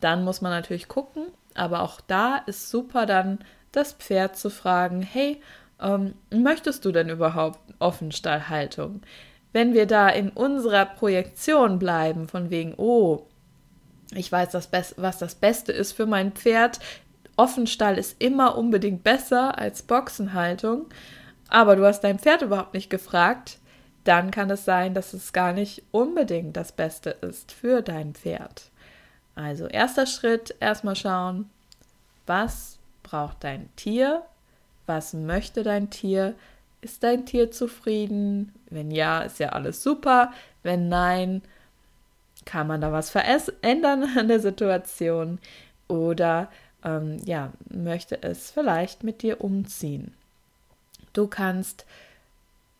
dann 0.00 0.24
muss 0.24 0.40
man 0.40 0.52
natürlich 0.52 0.88
gucken. 0.88 1.26
Aber 1.54 1.82
auch 1.82 2.00
da 2.00 2.36
ist 2.46 2.70
super 2.70 3.06
dann 3.06 3.38
das 3.72 3.92
Pferd 3.92 4.36
zu 4.36 4.50
fragen, 4.50 5.02
hey, 5.02 5.40
ähm, 5.80 6.14
möchtest 6.30 6.84
du 6.84 6.92
denn 6.92 7.08
überhaupt 7.08 7.58
Offenstallhaltung? 7.78 9.02
Wenn 9.52 9.74
wir 9.74 9.86
da 9.86 10.08
in 10.08 10.30
unserer 10.30 10.84
Projektion 10.84 11.78
bleiben, 11.78 12.28
von 12.28 12.50
wegen, 12.50 12.74
oh, 12.76 13.26
ich 14.12 14.30
weiß, 14.30 14.50
das 14.50 14.70
was 14.96 15.18
das 15.18 15.34
Beste 15.34 15.72
ist 15.72 15.92
für 15.92 16.06
mein 16.06 16.32
Pferd, 16.32 16.80
Offenstall 17.36 17.98
ist 17.98 18.20
immer 18.20 18.58
unbedingt 18.58 19.04
besser 19.04 19.58
als 19.58 19.82
Boxenhaltung, 19.82 20.86
aber 21.48 21.76
du 21.76 21.84
hast 21.86 22.00
dein 22.00 22.18
Pferd 22.18 22.42
überhaupt 22.42 22.74
nicht 22.74 22.90
gefragt, 22.90 23.58
dann 24.04 24.30
kann 24.30 24.50
es 24.50 24.64
sein, 24.64 24.94
dass 24.94 25.12
es 25.12 25.32
gar 25.32 25.52
nicht 25.52 25.82
unbedingt 25.90 26.56
das 26.56 26.72
Beste 26.72 27.10
ist 27.10 27.52
für 27.52 27.82
dein 27.82 28.14
Pferd. 28.14 28.70
Also 29.34 29.66
erster 29.66 30.06
Schritt, 30.06 30.54
erstmal 30.60 30.96
schauen, 30.96 31.48
was 32.26 32.78
braucht 33.02 33.44
dein 33.44 33.68
Tier, 33.76 34.22
was 34.86 35.12
möchte 35.12 35.62
dein 35.62 35.90
Tier, 35.90 36.34
ist 36.80 37.02
dein 37.02 37.26
Tier 37.26 37.50
zufrieden? 37.50 38.52
Wenn 38.70 38.90
ja, 38.90 39.20
ist 39.20 39.38
ja 39.38 39.50
alles 39.50 39.82
super. 39.82 40.32
Wenn 40.62 40.88
nein, 40.88 41.42
kann 42.44 42.66
man 42.66 42.80
da 42.80 42.92
was 42.92 43.10
verändern 43.10 44.04
an 44.16 44.28
der 44.28 44.40
Situation 44.40 45.38
oder 45.88 46.50
ähm, 46.84 47.18
ja, 47.24 47.52
möchte 47.68 48.22
es 48.22 48.50
vielleicht 48.50 49.04
mit 49.04 49.22
dir 49.22 49.40
umziehen. 49.40 50.14
Du 51.12 51.26
kannst 51.26 51.84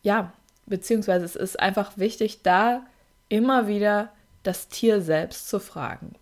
ja 0.01 0.33
beziehungsweise 0.69 1.25
es 1.25 1.35
ist 1.35 1.59
einfach 1.59 1.97
wichtig, 1.97 2.41
da 2.43 2.85
immer 3.27 3.67
wieder 3.67 4.11
das 4.43 4.69
Tier 4.69 5.01
selbst 5.01 5.49
zu 5.49 5.59
fragen. 5.59 6.13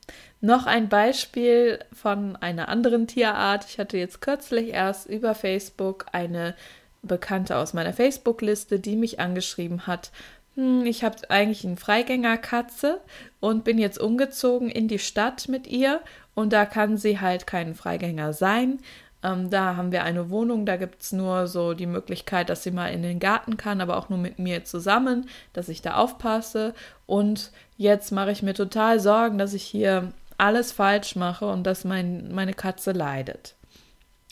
Noch 0.41 0.65
ein 0.65 0.89
Beispiel 0.89 1.79
von 1.93 2.35
einer 2.35 2.69
anderen 2.69 3.07
Tierart. 3.07 3.65
Ich 3.69 3.79
hatte 3.79 3.97
jetzt 3.97 4.21
kürzlich 4.21 4.69
erst 4.69 5.07
über 5.07 5.35
Facebook 5.35 6.05
eine 6.11 6.55
Bekannte 7.01 7.57
aus 7.57 7.73
meiner 7.73 7.93
Facebook-Liste, 7.93 8.79
die 8.79 8.95
mich 8.95 9.19
angeschrieben 9.19 9.87
hat. 9.87 10.11
Hm, 10.55 10.85
ich 10.85 11.03
habe 11.03 11.29
eigentlich 11.29 11.65
eine 11.65 11.77
Freigängerkatze 11.77 12.99
und 13.39 13.63
bin 13.63 13.77
jetzt 13.77 13.99
umgezogen 13.99 14.69
in 14.69 14.87
die 14.87 14.99
Stadt 14.99 15.47
mit 15.47 15.67
ihr 15.67 16.01
und 16.33 16.53
da 16.53 16.65
kann 16.65 16.97
sie 16.97 17.19
halt 17.19 17.47
kein 17.47 17.75
Freigänger 17.75 18.33
sein. 18.33 18.79
Ähm, 19.27 19.49
da 19.49 19.75
haben 19.75 19.91
wir 19.91 20.03
eine 20.03 20.29
Wohnung, 20.29 20.65
da 20.65 20.77
gibt 20.77 21.01
es 21.01 21.11
nur 21.11 21.47
so 21.47 21.73
die 21.73 21.85
Möglichkeit, 21.85 22.49
dass 22.49 22.63
sie 22.63 22.71
mal 22.71 22.87
in 22.87 23.01
den 23.01 23.19
Garten 23.19 23.57
kann, 23.57 23.81
aber 23.81 23.97
auch 23.97 24.09
nur 24.09 24.19
mit 24.19 24.39
mir 24.39 24.63
zusammen, 24.63 25.27
dass 25.53 25.69
ich 25.69 25.81
da 25.81 25.95
aufpasse. 25.95 26.73
Und 27.05 27.51
jetzt 27.77 28.11
mache 28.11 28.31
ich 28.31 28.43
mir 28.43 28.53
total 28.53 28.99
Sorgen, 28.99 29.37
dass 29.37 29.53
ich 29.53 29.63
hier 29.63 30.13
alles 30.37 30.71
falsch 30.71 31.15
mache 31.15 31.47
und 31.47 31.63
dass 31.63 31.83
mein, 31.83 32.33
meine 32.33 32.53
Katze 32.53 32.91
leidet. 32.91 33.55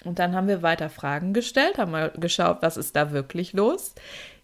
Und 0.03 0.19
dann 0.19 0.35
haben 0.35 0.47
wir 0.47 0.61
weiter 0.61 0.89
Fragen 0.89 1.33
gestellt, 1.33 1.77
haben 1.77 1.91
mal 1.91 2.11
geschaut, 2.15 2.59
was 2.61 2.77
ist 2.77 2.95
da 2.95 3.11
wirklich 3.11 3.53
los. 3.53 3.95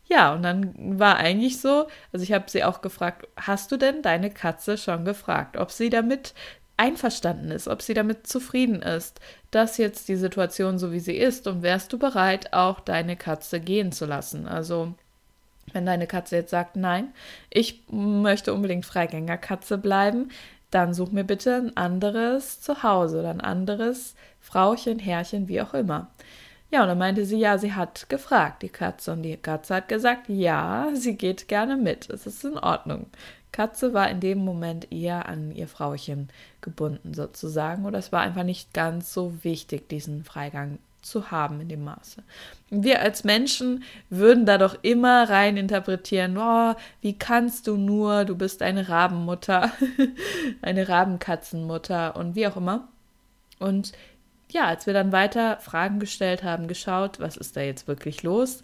Ja, 0.10 0.34
und 0.34 0.44
dann 0.44 1.00
war 1.00 1.18
eigentlich 1.18 1.62
so, 1.62 1.88
also 2.12 2.24
ich 2.24 2.34
habe 2.34 2.50
sie 2.50 2.64
auch 2.64 2.82
gefragt, 2.82 3.28
hast 3.38 3.72
du 3.72 3.78
denn 3.78 4.02
deine 4.02 4.32
Katze 4.32 4.78
schon 4.78 5.06
gefragt, 5.06 5.56
ob 5.56 5.72
sie 5.72 5.90
damit 5.90 6.34
einverstanden 6.82 7.52
ist, 7.52 7.68
ob 7.68 7.84
sie 7.84 7.94
damit 7.94 8.26
zufrieden 8.26 8.82
ist, 8.82 9.20
dass 9.52 9.78
jetzt 9.78 10.10
die 10.10 10.16
Situation 10.16 10.80
so 10.80 10.92
wie 10.92 11.00
sie 11.00 11.16
ist 11.16 11.46
und 11.46 11.62
wärst 11.62 11.94
du 11.94 12.00
bereit, 12.00 12.54
auch 12.54 12.80
deine 12.80 13.16
Katze 13.16 13.60
gehen 13.60 13.92
zu 13.92 14.08
lassen. 14.08 14.48
Also 14.48 14.96
wenn 15.74 15.86
deine 15.86 16.08
Katze 16.08 16.38
jetzt 16.38 16.50
sagt, 16.50 16.76
nein, 16.76 17.14
ich 17.52 17.84
möchte 17.92 18.52
unbedingt 18.52 18.88
Freigängerkatze 18.88 19.78
bleiben, 19.78 20.30
dann 20.72 20.96
such 20.96 21.12
mir 21.12 21.24
bitte 21.24 21.56
ein 21.56 21.78
anderes 21.78 22.62
Zuhause 22.62 23.20
oder 23.20 23.30
ein 23.30 23.42
anderes 23.42 24.16
Frauchen, 24.40 24.98
Herrchen, 24.98 25.48
wie 25.48 25.62
auch 25.62 25.76
immer. 25.76 26.10
Ja, 26.72 26.82
und 26.82 26.88
dann 26.88 26.98
meinte 26.98 27.26
sie, 27.26 27.38
ja, 27.38 27.60
sie 27.60 27.74
hat 27.74 28.10
gefragt, 28.10 28.64
die 28.64 28.70
Katze. 28.70 29.12
Und 29.12 29.22
die 29.22 29.38
Katze 29.38 29.76
hat 29.76 29.88
gesagt, 29.88 30.30
ja, 30.30 30.90
sie 30.94 31.16
geht 31.16 31.48
gerne 31.48 31.78
mit. 31.78 32.10
Es 32.10 32.26
ist 32.26 32.44
in 32.44 32.58
Ordnung. 32.58 33.08
Katze 33.52 33.94
war 33.94 34.10
in 34.10 34.20
dem 34.20 34.40
Moment 34.40 34.92
eher 34.92 35.28
an 35.28 35.52
ihr 35.52 35.68
Frauchen 35.68 36.30
gebunden 36.62 37.14
sozusagen 37.14 37.86
oder 37.86 38.00
es 38.00 38.12
war 38.12 38.22
einfach 38.22 38.44
nicht 38.44 38.74
ganz 38.74 39.14
so 39.14 39.44
wichtig, 39.44 39.90
diesen 39.90 40.24
Freigang 40.24 40.80
zu 41.02 41.32
haben 41.32 41.60
in 41.62 41.70
dem 41.70 41.84
Maße. 41.84 42.24
Wir 42.70 43.02
als 43.02 43.24
Menschen 43.24 43.84
würden 44.10 44.46
da 44.46 44.58
doch 44.58 44.78
immer 44.84 45.30
rein 45.30 45.58
interpretieren, 45.58 46.38
oh, 46.38 46.76
wie 47.02 47.18
kannst 47.18 47.68
du 47.68 47.76
nur, 47.76 48.26
du 48.26 48.36
bist 48.36 48.62
eine 48.62 48.88
Rabenmutter, 48.88 49.72
eine 50.62 50.88
Rabenkatzenmutter 50.88 52.16
und 52.16 52.36
wie 52.36 52.48
auch 52.48 52.58
immer. 52.58 52.88
Und 53.60 53.94
ja, 54.52 54.66
als 54.66 54.86
wir 54.86 54.94
dann 54.94 55.12
weiter 55.12 55.58
Fragen 55.58 56.00
gestellt 56.00 56.44
haben, 56.44 56.68
geschaut, 56.68 57.20
was 57.20 57.38
ist 57.38 57.56
da 57.58 57.62
jetzt 57.62 57.88
wirklich 57.88 58.24
los, 58.24 58.64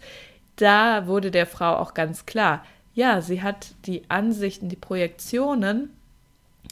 da 0.56 1.06
wurde 1.06 1.30
der 1.30 1.46
Frau 1.46 1.76
auch 1.76 1.94
ganz 1.94 2.26
klar, 2.26 2.64
ja, 2.98 3.20
sie 3.20 3.42
hat 3.42 3.68
die 3.86 4.02
Ansichten, 4.08 4.68
die 4.68 4.74
Projektionen 4.74 5.90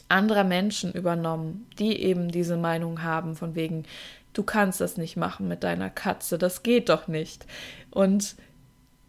anderer 0.09 0.43
Menschen 0.43 0.91
übernommen, 0.91 1.65
die 1.79 2.01
eben 2.01 2.27
diese 2.27 2.57
Meinung 2.57 3.01
haben, 3.01 3.37
von 3.37 3.55
wegen, 3.55 3.83
du 4.33 4.43
kannst 4.43 4.81
das 4.81 4.97
nicht 4.97 5.15
machen 5.15 5.47
mit 5.47 5.63
deiner 5.63 5.89
Katze, 5.89 6.37
das 6.37 6.63
geht 6.63 6.89
doch 6.89 7.07
nicht. 7.07 7.45
Und 7.91 8.35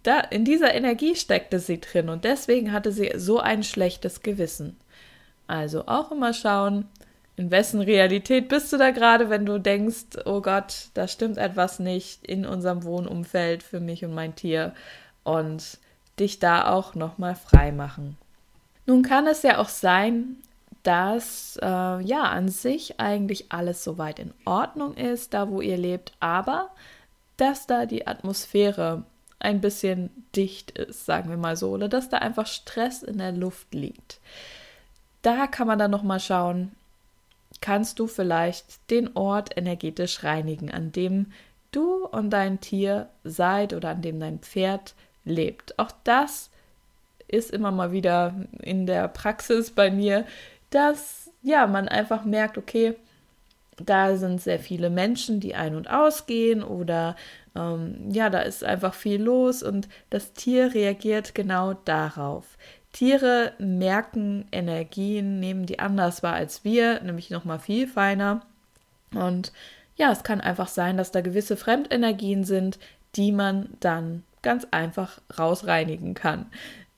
da, 0.04 0.20
in 0.20 0.44
dieser 0.44 0.72
Energie 0.72 1.16
steckte 1.16 1.58
sie 1.58 1.80
drin 1.80 2.08
und 2.08 2.22
deswegen 2.22 2.70
hatte 2.70 2.92
sie 2.92 3.10
so 3.16 3.40
ein 3.40 3.64
schlechtes 3.64 4.22
Gewissen. 4.22 4.76
Also 5.48 5.88
auch 5.88 6.12
immer 6.12 6.32
schauen, 6.32 6.84
in 7.34 7.50
wessen 7.50 7.80
Realität 7.80 8.48
bist 8.48 8.72
du 8.72 8.76
da 8.76 8.92
gerade, 8.92 9.28
wenn 9.28 9.44
du 9.44 9.58
denkst, 9.58 10.18
oh 10.24 10.40
Gott, 10.40 10.90
da 10.94 11.08
stimmt 11.08 11.36
etwas 11.36 11.80
nicht 11.80 12.24
in 12.24 12.46
unserem 12.46 12.84
Wohnumfeld 12.84 13.64
für 13.64 13.80
mich 13.80 14.04
und 14.04 14.14
mein 14.14 14.36
Tier. 14.36 14.72
Und 15.24 15.80
dich 16.20 16.38
da 16.38 16.72
auch 16.72 16.94
nochmal 16.94 17.34
frei 17.34 17.72
machen. 17.72 18.16
Nun 18.86 19.02
kann 19.02 19.26
es 19.26 19.42
ja 19.42 19.58
auch 19.58 19.68
sein, 19.68 20.36
dass 20.82 21.58
äh, 21.60 21.66
ja 21.66 22.22
an 22.22 22.48
sich 22.48 22.98
eigentlich 23.00 23.52
alles 23.52 23.84
soweit 23.84 24.18
in 24.18 24.32
Ordnung 24.44 24.94
ist, 24.94 25.34
da 25.34 25.50
wo 25.50 25.60
ihr 25.60 25.76
lebt, 25.76 26.12
aber 26.20 26.70
dass 27.36 27.66
da 27.66 27.86
die 27.86 28.06
Atmosphäre 28.06 29.04
ein 29.40 29.60
bisschen 29.60 30.10
dicht 30.34 30.72
ist, 30.72 31.06
sagen 31.06 31.30
wir 31.30 31.36
mal 31.36 31.56
so, 31.56 31.70
oder 31.70 31.88
dass 31.88 32.08
da 32.08 32.18
einfach 32.18 32.46
Stress 32.46 33.02
in 33.02 33.18
der 33.18 33.32
Luft 33.32 33.72
liegt. 33.72 34.20
Da 35.22 35.46
kann 35.46 35.66
man 35.66 35.78
dann 35.78 35.90
noch 35.90 36.02
mal 36.02 36.20
schauen, 36.20 36.72
kannst 37.60 37.98
du 37.98 38.06
vielleicht 38.06 38.90
den 38.90 39.16
Ort 39.16 39.56
energetisch 39.56 40.24
reinigen, 40.24 40.70
an 40.70 40.92
dem 40.92 41.32
du 41.70 42.06
und 42.06 42.30
dein 42.30 42.60
Tier 42.60 43.08
seid 43.24 43.74
oder 43.74 43.90
an 43.90 44.02
dem 44.02 44.20
dein 44.20 44.38
Pferd 44.38 44.94
lebt. 45.28 45.78
Auch 45.78 45.92
das 46.04 46.50
ist 47.28 47.50
immer 47.50 47.70
mal 47.70 47.92
wieder 47.92 48.34
in 48.62 48.86
der 48.86 49.08
Praxis 49.08 49.70
bei 49.70 49.90
mir, 49.90 50.24
dass 50.70 51.30
ja, 51.42 51.66
man 51.66 51.88
einfach 51.88 52.24
merkt, 52.24 52.58
okay, 52.58 52.96
da 53.76 54.16
sind 54.16 54.40
sehr 54.40 54.58
viele 54.58 54.90
Menschen, 54.90 55.40
die 55.40 55.54
ein- 55.54 55.76
und 55.76 55.88
ausgehen 55.88 56.62
oder 56.62 57.16
ähm, 57.54 58.10
ja, 58.10 58.28
da 58.30 58.40
ist 58.40 58.64
einfach 58.64 58.94
viel 58.94 59.22
los 59.22 59.62
und 59.62 59.88
das 60.10 60.32
Tier 60.32 60.74
reagiert 60.74 61.34
genau 61.34 61.74
darauf. 61.74 62.56
Tiere 62.92 63.52
merken 63.58 64.46
Energien, 64.50 65.38
nehmen 65.40 65.66
die 65.66 65.78
anders 65.78 66.22
wahr 66.22 66.34
als 66.34 66.64
wir, 66.64 67.00
nämlich 67.02 67.30
nochmal 67.30 67.58
viel 67.58 67.86
feiner. 67.86 68.40
Und 69.14 69.52
ja, 69.96 70.10
es 70.10 70.22
kann 70.22 70.40
einfach 70.40 70.68
sein, 70.68 70.96
dass 70.96 71.12
da 71.12 71.20
gewisse 71.20 71.56
Fremdenergien 71.56 72.44
sind, 72.44 72.78
die 73.14 73.32
man 73.32 73.68
dann 73.80 74.24
ganz 74.42 74.66
einfach 74.70 75.20
rausreinigen 75.38 76.14
kann. 76.14 76.46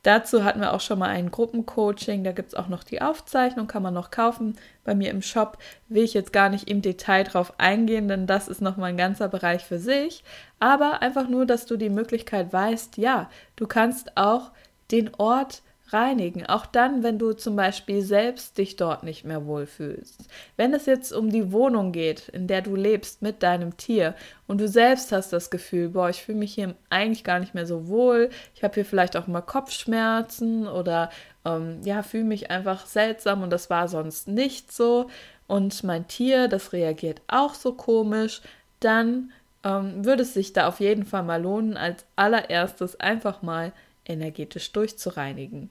Dazu 0.02 0.44
hatten 0.44 0.60
wir 0.60 0.72
auch 0.72 0.80
schon 0.80 0.98
mal 0.98 1.10
ein 1.10 1.30
Gruppencoaching, 1.30 2.24
da 2.24 2.32
gibt 2.32 2.48
es 2.48 2.54
auch 2.54 2.68
noch 2.68 2.84
die 2.84 3.02
Aufzeichnung, 3.02 3.66
kann 3.66 3.82
man 3.82 3.92
noch 3.92 4.10
kaufen 4.10 4.56
bei 4.82 4.94
mir 4.94 5.10
im 5.10 5.20
Shop. 5.20 5.58
Will 5.88 6.04
ich 6.04 6.14
jetzt 6.14 6.32
gar 6.32 6.48
nicht 6.48 6.70
im 6.70 6.80
Detail 6.80 7.24
drauf 7.24 7.52
eingehen, 7.58 8.08
denn 8.08 8.26
das 8.26 8.48
ist 8.48 8.62
nochmal 8.62 8.90
ein 8.90 8.96
ganzer 8.96 9.28
Bereich 9.28 9.62
für 9.62 9.78
sich. 9.78 10.24
Aber 10.58 11.02
einfach 11.02 11.28
nur, 11.28 11.44
dass 11.44 11.66
du 11.66 11.76
die 11.76 11.90
Möglichkeit 11.90 12.50
weißt, 12.50 12.96
ja, 12.96 13.28
du 13.56 13.66
kannst 13.66 14.16
auch 14.16 14.52
den 14.90 15.14
Ort 15.18 15.62
reinigen. 15.92 16.46
Auch 16.46 16.66
dann, 16.66 17.02
wenn 17.02 17.18
du 17.18 17.32
zum 17.32 17.56
Beispiel 17.56 18.02
selbst 18.02 18.58
dich 18.58 18.76
dort 18.76 19.02
nicht 19.02 19.24
mehr 19.24 19.46
wohlfühlst. 19.46 20.28
Wenn 20.56 20.74
es 20.74 20.86
jetzt 20.86 21.12
um 21.12 21.30
die 21.30 21.52
Wohnung 21.52 21.92
geht, 21.92 22.28
in 22.28 22.46
der 22.46 22.62
du 22.62 22.76
lebst 22.76 23.22
mit 23.22 23.42
deinem 23.42 23.76
Tier 23.76 24.14
und 24.46 24.60
du 24.60 24.68
selbst 24.68 25.12
hast 25.12 25.32
das 25.32 25.50
Gefühl, 25.50 25.90
boah, 25.90 26.10
ich 26.10 26.22
fühle 26.22 26.38
mich 26.38 26.54
hier 26.54 26.74
eigentlich 26.88 27.24
gar 27.24 27.40
nicht 27.40 27.54
mehr 27.54 27.66
so 27.66 27.88
wohl, 27.88 28.30
ich 28.54 28.62
habe 28.62 28.74
hier 28.74 28.84
vielleicht 28.84 29.16
auch 29.16 29.26
mal 29.26 29.40
Kopfschmerzen 29.40 30.66
oder 30.68 31.10
ähm, 31.44 31.80
ja, 31.84 32.02
fühle 32.02 32.24
mich 32.24 32.50
einfach 32.50 32.86
seltsam 32.86 33.42
und 33.42 33.50
das 33.50 33.70
war 33.70 33.88
sonst 33.88 34.28
nicht 34.28 34.72
so 34.72 35.08
und 35.46 35.82
mein 35.82 36.06
Tier, 36.06 36.46
das 36.46 36.72
reagiert 36.72 37.22
auch 37.26 37.54
so 37.54 37.72
komisch, 37.72 38.40
dann 38.78 39.32
ähm, 39.64 40.04
würde 40.04 40.22
es 40.22 40.34
sich 40.34 40.52
da 40.52 40.68
auf 40.68 40.80
jeden 40.80 41.04
Fall 41.04 41.22
mal 41.22 41.42
lohnen, 41.42 41.76
als 41.76 42.04
allererstes 42.16 42.98
einfach 43.00 43.42
mal 43.42 43.72
energetisch 44.04 44.72
durchzureinigen. 44.72 45.70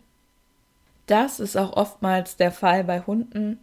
Das 1.10 1.39
ist 1.39 1.58
auch 1.58 1.74
oftmals 1.74 2.38
der 2.38 2.51
Fall 2.51 2.84
bei 2.84 3.00
Hunden, 3.01 3.58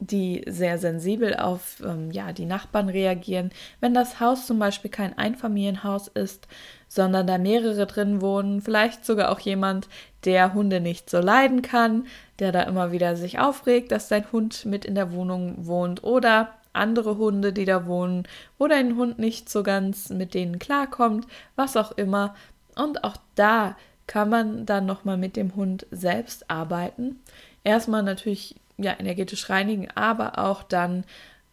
die 0.00 0.42
sehr 0.48 0.78
sensibel 0.78 1.36
auf 1.36 1.80
ähm, 1.84 2.10
ja, 2.10 2.32
die 2.32 2.44
Nachbarn 2.44 2.88
reagieren. 2.88 3.52
Wenn 3.78 3.94
das 3.94 4.18
Haus 4.18 4.48
zum 4.48 4.58
Beispiel 4.58 4.90
kein 4.90 5.16
Einfamilienhaus 5.16 6.08
ist, 6.08 6.48
sondern 6.88 7.28
da 7.28 7.38
mehrere 7.38 7.86
drin 7.86 8.20
wohnen, 8.20 8.62
vielleicht 8.62 9.06
sogar 9.06 9.30
auch 9.30 9.38
jemand, 9.38 9.88
der 10.24 10.54
Hunde 10.54 10.80
nicht 10.80 11.08
so 11.08 11.20
leiden 11.20 11.62
kann, 11.62 12.04
der 12.40 12.50
da 12.50 12.62
immer 12.62 12.90
wieder 12.90 13.14
sich 13.14 13.38
aufregt, 13.38 13.92
dass 13.92 14.08
sein 14.08 14.24
Hund 14.32 14.64
mit 14.64 14.84
in 14.84 14.96
der 14.96 15.12
Wohnung 15.12 15.54
wohnt 15.68 16.02
oder 16.02 16.50
andere 16.72 17.16
Hunde, 17.16 17.52
die 17.52 17.64
da 17.64 17.86
wohnen, 17.86 18.26
oder 18.58 18.74
ein 18.74 18.96
Hund 18.96 19.20
nicht 19.20 19.48
so 19.48 19.62
ganz 19.62 20.10
mit 20.10 20.34
denen 20.34 20.58
klarkommt, 20.58 21.28
was 21.54 21.76
auch 21.76 21.92
immer. 21.92 22.34
Und 22.74 23.04
auch 23.04 23.18
da 23.36 23.76
kann 24.08 24.28
man 24.28 24.66
dann 24.66 24.86
nochmal 24.86 25.16
mit 25.16 25.36
dem 25.36 25.54
Hund 25.54 25.86
selbst 25.92 26.50
arbeiten. 26.50 27.20
Erstmal 27.62 28.02
natürlich 28.02 28.56
ja 28.76 28.96
energetisch 28.98 29.48
reinigen, 29.48 29.88
aber 29.94 30.38
auch 30.38 30.64
dann 30.64 31.04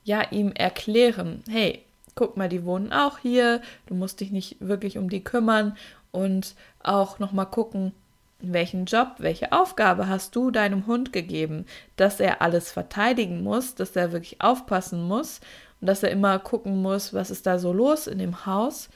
ja 0.04 0.24
ihm 0.32 0.52
erklären, 0.54 1.44
hey, 1.48 1.84
guck 2.16 2.38
mal, 2.38 2.50
die 2.50 2.64
wohnen 2.64 2.94
auch 2.94 3.20
hier, 3.20 3.62
du 3.88 3.94
musst 3.94 4.22
dich 4.22 4.32
nicht 4.32 4.58
wirklich 4.60 4.98
um 4.98 5.10
die 5.10 5.24
kümmern 5.24 5.76
und 6.12 6.56
auch 6.82 7.20
nochmal 7.20 7.48
gucken, 7.48 7.92
welchen 8.40 8.86
Job, 8.86 9.16
welche 9.18 9.52
Aufgabe 9.52 10.08
hast 10.08 10.36
du 10.36 10.52
deinem 10.52 10.88
Hund 10.88 11.12
gegeben, 11.12 11.66
dass 11.98 12.20
er 12.20 12.42
alles 12.42 12.72
verteidigen 12.72 13.44
muss, 13.44 13.76
dass 13.76 13.96
er 13.96 14.12
wirklich 14.12 14.42
aufpassen 14.42 15.04
muss 15.04 15.42
und 15.82 15.88
dass 15.88 16.04
er 16.04 16.12
immer 16.12 16.40
gucken 16.40 16.82
muss, 16.82 17.14
was 17.14 17.32
ist 17.32 17.46
da 17.48 17.60
so 17.60 17.74
los 17.74 18.08
in 18.08 18.20
dem 18.20 18.46
Haus 18.46 18.90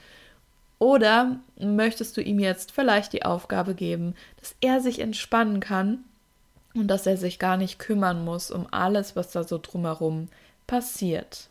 oder 0.80 1.36
möchtest 1.58 2.16
du 2.16 2.22
ihm 2.22 2.40
jetzt 2.40 2.72
vielleicht 2.72 3.12
die 3.12 3.24
Aufgabe 3.24 3.74
geben, 3.74 4.14
dass 4.40 4.56
er 4.60 4.80
sich 4.80 4.98
entspannen 4.98 5.60
kann 5.60 6.04
und 6.74 6.88
dass 6.88 7.06
er 7.06 7.16
sich 7.16 7.38
gar 7.38 7.56
nicht 7.56 7.78
kümmern 7.78 8.24
muss 8.24 8.50
um 8.50 8.66
alles, 8.70 9.14
was 9.14 9.30
da 9.30 9.44
so 9.44 9.58
drumherum 9.58 10.28
passiert? 10.66 11.50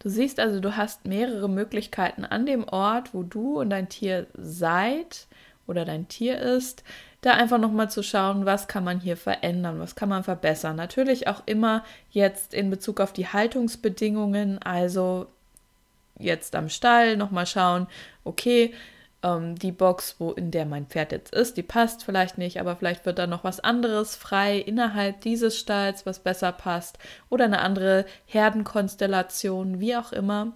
Du 0.00 0.08
siehst 0.08 0.40
also, 0.40 0.60
du 0.60 0.76
hast 0.76 1.06
mehrere 1.06 1.48
Möglichkeiten 1.48 2.24
an 2.24 2.46
dem 2.46 2.64
Ort, 2.64 3.14
wo 3.14 3.22
du 3.22 3.60
und 3.60 3.70
dein 3.70 3.88
Tier 3.88 4.26
seid 4.34 5.28
oder 5.68 5.84
dein 5.84 6.08
Tier 6.08 6.38
ist, 6.38 6.82
da 7.20 7.34
einfach 7.34 7.58
nochmal 7.58 7.90
zu 7.90 8.02
schauen, 8.02 8.44
was 8.44 8.66
kann 8.66 8.84
man 8.84 8.98
hier 8.98 9.16
verändern, 9.16 9.78
was 9.78 9.94
kann 9.94 10.08
man 10.08 10.24
verbessern. 10.24 10.74
Natürlich 10.74 11.28
auch 11.28 11.42
immer 11.46 11.84
jetzt 12.10 12.54
in 12.54 12.70
Bezug 12.70 13.00
auf 13.00 13.12
die 13.12 13.28
Haltungsbedingungen, 13.28 14.58
also 14.62 15.26
jetzt 16.18 16.54
am 16.54 16.68
Stall 16.68 17.16
nochmal 17.16 17.46
schauen, 17.46 17.86
okay, 18.24 18.74
ähm, 19.22 19.56
die 19.56 19.72
Box, 19.72 20.16
wo 20.18 20.32
in 20.32 20.50
der 20.50 20.66
mein 20.66 20.86
Pferd 20.86 21.12
jetzt 21.12 21.34
ist, 21.34 21.56
die 21.56 21.62
passt 21.62 22.04
vielleicht 22.04 22.38
nicht, 22.38 22.60
aber 22.60 22.76
vielleicht 22.76 23.06
wird 23.06 23.18
da 23.18 23.26
noch 23.26 23.44
was 23.44 23.60
anderes 23.60 24.16
frei 24.16 24.58
innerhalb 24.58 25.20
dieses 25.22 25.58
Stalls, 25.58 26.06
was 26.06 26.20
besser 26.20 26.52
passt, 26.52 26.98
oder 27.28 27.44
eine 27.44 27.60
andere 27.60 28.04
Herdenkonstellation, 28.26 29.80
wie 29.80 29.96
auch 29.96 30.12
immer. 30.12 30.52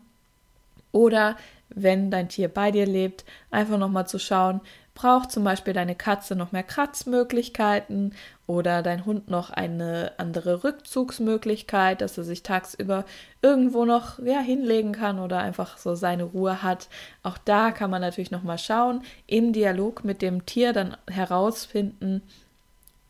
Oder 0.92 1.37
wenn 1.70 2.11
dein 2.11 2.29
Tier 2.29 2.48
bei 2.48 2.70
dir 2.70 2.87
lebt, 2.87 3.25
einfach 3.51 3.79
nochmal 3.79 4.07
zu 4.07 4.18
schauen, 4.18 4.61
braucht 4.94 5.33
zum 5.33 5.42
Beispiel 5.42 5.72
deine 5.72 5.94
Katze 5.94 6.37
noch 6.37 6.53
mehr 6.53 6.62
Kratzmöglichkeiten 6.62 8.14
oder 8.53 8.83
dein 8.83 9.07
Hund 9.07 9.31
noch 9.31 9.49
eine 9.49 10.12
andere 10.19 10.62
Rückzugsmöglichkeit, 10.62 12.03
dass 12.03 12.19
er 12.19 12.25
sich 12.25 12.43
tagsüber 12.43 13.07
irgendwo 13.41 13.87
noch 13.87 14.19
ja, 14.19 14.41
hinlegen 14.41 14.93
kann 14.93 15.19
oder 15.19 15.38
einfach 15.38 15.79
so 15.79 15.95
seine 15.95 16.25
Ruhe 16.25 16.62
hat. 16.62 16.88
Auch 17.23 17.38
da 17.38 17.71
kann 17.71 17.91
man 17.91 18.03
natürlich 18.03 18.31
noch 18.31 18.43
mal 18.43 18.59
schauen, 18.59 19.03
im 19.27 19.55
Dialog 19.55 20.05
mit 20.05 20.21
dem 20.21 20.45
Tier 20.45 20.75
dann 20.75 20.99
herausfinden, 21.11 22.21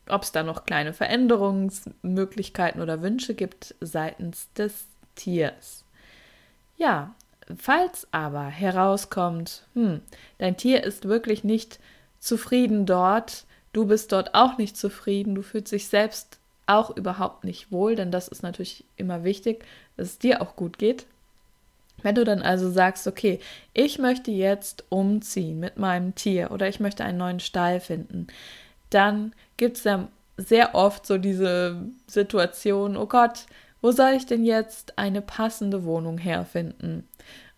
ob 0.08 0.22
es 0.22 0.30
da 0.30 0.44
noch 0.44 0.64
kleine 0.64 0.92
Veränderungsmöglichkeiten 0.92 2.80
oder 2.80 3.02
Wünsche 3.02 3.34
gibt 3.34 3.74
seitens 3.80 4.52
des 4.52 4.86
Tiers. 5.16 5.84
Ja, 6.76 7.16
falls 7.58 8.06
aber 8.12 8.44
herauskommt, 8.44 9.66
hm, 9.74 10.02
dein 10.38 10.56
Tier 10.56 10.84
ist 10.84 11.08
wirklich 11.08 11.42
nicht 11.42 11.80
zufrieden 12.20 12.86
dort, 12.86 13.44
du 13.72 13.86
bist 13.86 14.12
dort 14.12 14.34
auch 14.34 14.58
nicht 14.58 14.76
zufrieden, 14.76 15.34
du 15.34 15.42
fühlst 15.42 15.72
dich 15.72 15.88
selbst 15.88 16.38
auch 16.66 16.96
überhaupt 16.96 17.44
nicht 17.44 17.72
wohl, 17.72 17.96
denn 17.96 18.10
das 18.10 18.28
ist 18.28 18.42
natürlich 18.42 18.84
immer 18.96 19.24
wichtig, 19.24 19.64
dass 19.96 20.08
es 20.08 20.18
dir 20.18 20.40
auch 20.40 20.56
gut 20.56 20.78
geht. 20.78 21.06
Wenn 22.02 22.14
du 22.14 22.24
dann 22.24 22.42
also 22.42 22.70
sagst, 22.70 23.06
okay, 23.06 23.40
ich 23.74 23.98
möchte 23.98 24.30
jetzt 24.30 24.84
umziehen 24.88 25.60
mit 25.60 25.76
meinem 25.76 26.14
Tier 26.14 26.50
oder 26.50 26.68
ich 26.68 26.80
möchte 26.80 27.04
einen 27.04 27.18
neuen 27.18 27.40
Stall 27.40 27.80
finden, 27.80 28.26
dann 28.90 29.34
gibt 29.56 29.76
es 29.76 29.84
ja 29.84 30.08
sehr 30.36 30.74
oft 30.74 31.06
so 31.06 31.18
diese 31.18 31.76
Situation, 32.06 32.96
oh 32.96 33.06
Gott, 33.06 33.46
wo 33.80 33.92
soll 33.92 34.12
ich 34.12 34.26
denn 34.26 34.44
jetzt 34.44 34.98
eine 34.98 35.20
passende 35.22 35.84
Wohnung 35.84 36.18
herfinden? 36.18 37.06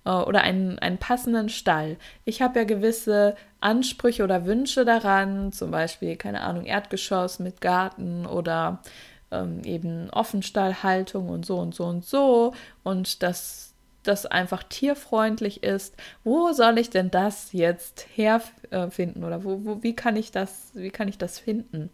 Äh, 0.05 0.11
oder 0.11 0.43
einen, 0.43 0.79
einen 0.79 0.99
passenden 0.99 1.49
Stall. 1.49 1.97
Ich 2.25 2.43
habe 2.43 2.59
ja 2.61 2.65
gewisse 2.65 3.37
Ansprüche 3.61 4.25
oder 4.25 4.45
Wünsche 4.47 4.85
daran, 4.85 5.53
zum 5.53 5.71
Beispiel, 5.71 6.17
keine 6.17 6.43
Ahnung, 6.43 6.65
Erdgeschoss 6.65 7.39
mit 7.39 7.61
Garten 7.61 8.27
oder 8.27 8.83
ähm, 9.31 9.63
eben 9.65 10.11
Offenstallhaltung 10.11 11.29
und 11.29 11.47
so 11.47 11.59
und 11.59 11.75
so 11.75 11.85
und 11.85 12.05
so 12.05 12.55
und 12.83 13.23
dass 13.23 13.73
das 14.03 14.27
einfach 14.27 14.63
tierfreundlich 14.65 15.63
ist. 15.63 15.97
Wo 16.25 16.53
soll 16.53 16.79
ich 16.79 16.91
denn 16.91 17.11
das 17.11 17.53
jetzt 17.53 18.07
herfinden 18.15 19.25
oder 19.25 19.45
wo, 19.45 19.65
wo, 19.65 19.83
wie 19.83 19.97
kann 19.97 20.17
ich 20.17 20.31
das, 20.31 20.71
wie 20.75 20.91
kann 20.91 21.09
ich 21.09 21.17
das 21.17 21.39
finden? 21.39 21.89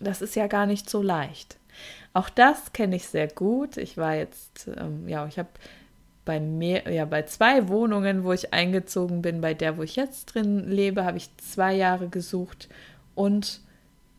Das 0.00 0.22
ist 0.22 0.36
ja 0.36 0.46
gar 0.46 0.66
nicht 0.66 0.88
so 0.88 1.02
leicht. 1.02 1.58
Auch 2.12 2.28
das 2.28 2.72
kenne 2.72 2.94
ich 2.94 3.08
sehr 3.08 3.28
gut. 3.28 3.76
Ich 3.76 3.96
war 3.96 4.14
jetzt, 4.14 4.68
ähm, 4.76 5.08
ja, 5.08 5.26
ich 5.26 5.38
habe 5.38 5.48
bei 6.26 6.40
mehr, 6.40 6.92
ja, 6.92 7.06
bei 7.06 7.22
zwei 7.22 7.68
Wohnungen, 7.68 8.24
wo 8.24 8.32
ich 8.32 8.52
eingezogen 8.52 9.22
bin, 9.22 9.40
bei 9.40 9.54
der, 9.54 9.78
wo 9.78 9.82
ich 9.82 9.96
jetzt 9.96 10.26
drin 10.26 10.68
lebe, 10.68 11.04
habe 11.04 11.16
ich 11.16 11.34
zwei 11.38 11.72
Jahre 11.74 12.08
gesucht 12.08 12.68
und 13.14 13.60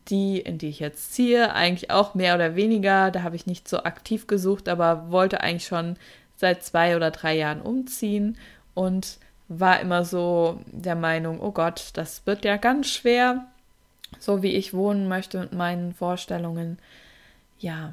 die, 0.09 0.39
in 0.39 0.57
die 0.57 0.69
ich 0.69 0.79
jetzt 0.79 1.13
ziehe, 1.13 1.53
eigentlich 1.53 1.91
auch 1.91 2.15
mehr 2.15 2.33
oder 2.33 2.55
weniger. 2.55 3.11
Da 3.11 3.23
habe 3.23 3.35
ich 3.35 3.45
nicht 3.45 3.67
so 3.67 3.83
aktiv 3.83 4.25
gesucht, 4.25 4.69
aber 4.69 5.11
wollte 5.11 5.41
eigentlich 5.41 5.67
schon 5.67 5.97
seit 6.37 6.63
zwei 6.63 6.95
oder 6.95 7.11
drei 7.11 7.35
Jahren 7.35 7.61
umziehen 7.61 8.37
und 8.73 9.17
war 9.49 9.79
immer 9.79 10.05
so 10.05 10.61
der 10.67 10.95
Meinung, 10.95 11.39
oh 11.41 11.51
Gott, 11.51 11.91
das 11.93 12.25
wird 12.25 12.45
ja 12.45 12.57
ganz 12.57 12.87
schwer, 12.87 13.45
so 14.19 14.41
wie 14.43 14.53
ich 14.53 14.73
wohnen 14.73 15.07
möchte 15.07 15.39
mit 15.39 15.53
meinen 15.53 15.93
Vorstellungen. 15.93 16.79
Ja, 17.59 17.91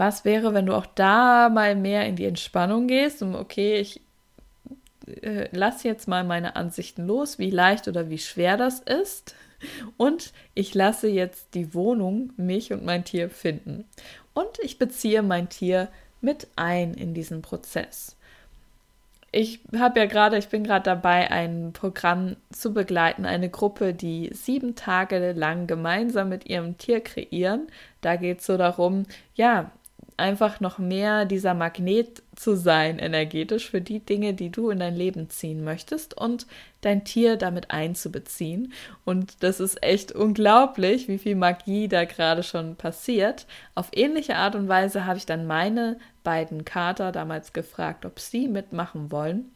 was 0.00 0.24
wäre, 0.24 0.54
wenn 0.54 0.64
du 0.64 0.74
auch 0.74 0.86
da 0.86 1.50
mal 1.50 1.76
mehr 1.76 2.06
in 2.06 2.16
die 2.16 2.24
Entspannung 2.24 2.86
gehst 2.86 3.20
und 3.20 3.34
okay, 3.34 3.76
ich 3.76 4.00
äh, 5.20 5.48
lasse 5.52 5.88
jetzt 5.88 6.08
mal 6.08 6.24
meine 6.24 6.56
Ansichten 6.56 7.06
los, 7.06 7.38
wie 7.38 7.50
leicht 7.50 7.86
oder 7.86 8.08
wie 8.08 8.16
schwer 8.16 8.56
das 8.56 8.80
ist. 8.80 9.34
Und 9.98 10.32
ich 10.54 10.74
lasse 10.74 11.06
jetzt 11.06 11.54
die 11.54 11.74
Wohnung, 11.74 12.32
mich 12.38 12.72
und 12.72 12.82
mein 12.82 13.04
Tier 13.04 13.28
finden. 13.28 13.84
Und 14.32 14.58
ich 14.62 14.78
beziehe 14.78 15.22
mein 15.22 15.50
Tier 15.50 15.88
mit 16.22 16.48
ein 16.56 16.94
in 16.94 17.12
diesen 17.12 17.42
Prozess. 17.42 18.16
Ich 19.32 19.60
habe 19.76 20.00
ja 20.00 20.06
gerade, 20.06 20.38
ich 20.38 20.48
bin 20.48 20.64
gerade 20.64 20.84
dabei, 20.84 21.30
ein 21.30 21.72
Programm 21.74 22.36
zu 22.50 22.72
begleiten, 22.72 23.26
eine 23.26 23.50
Gruppe, 23.50 23.92
die 23.92 24.30
sieben 24.32 24.76
Tage 24.76 25.32
lang 25.32 25.66
gemeinsam 25.66 26.30
mit 26.30 26.48
ihrem 26.48 26.78
Tier 26.78 27.02
kreieren. 27.02 27.66
Da 28.00 28.16
geht 28.16 28.40
es 28.40 28.46
so 28.46 28.56
darum, 28.56 29.04
ja, 29.34 29.70
einfach 30.20 30.60
noch 30.60 30.78
mehr 30.78 31.24
dieser 31.24 31.54
Magnet 31.54 32.22
zu 32.36 32.54
sein, 32.54 33.00
energetisch, 33.00 33.68
für 33.70 33.80
die 33.80 33.98
Dinge, 33.98 34.34
die 34.34 34.50
du 34.50 34.70
in 34.70 34.78
dein 34.78 34.94
Leben 34.94 35.28
ziehen 35.30 35.64
möchtest 35.64 36.16
und 36.16 36.46
dein 36.82 37.04
Tier 37.04 37.36
damit 37.36 37.72
einzubeziehen. 37.72 38.72
Und 39.04 39.42
das 39.42 39.58
ist 39.58 39.82
echt 39.82 40.12
unglaublich, 40.12 41.08
wie 41.08 41.18
viel 41.18 41.34
Magie 41.34 41.88
da 41.88 42.04
gerade 42.04 42.42
schon 42.42 42.76
passiert. 42.76 43.46
Auf 43.74 43.88
ähnliche 43.92 44.36
Art 44.36 44.54
und 44.54 44.68
Weise 44.68 45.06
habe 45.06 45.18
ich 45.18 45.26
dann 45.26 45.46
meine 45.46 45.98
beiden 46.22 46.64
Kater 46.64 47.10
damals 47.10 47.52
gefragt, 47.52 48.04
ob 48.04 48.20
sie 48.20 48.46
mitmachen 48.46 49.10
wollen, 49.10 49.50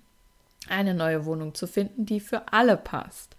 eine 0.68 0.94
neue 0.94 1.26
Wohnung 1.26 1.54
zu 1.54 1.66
finden, 1.66 2.06
die 2.06 2.20
für 2.20 2.52
alle 2.52 2.76
passt. 2.76 3.36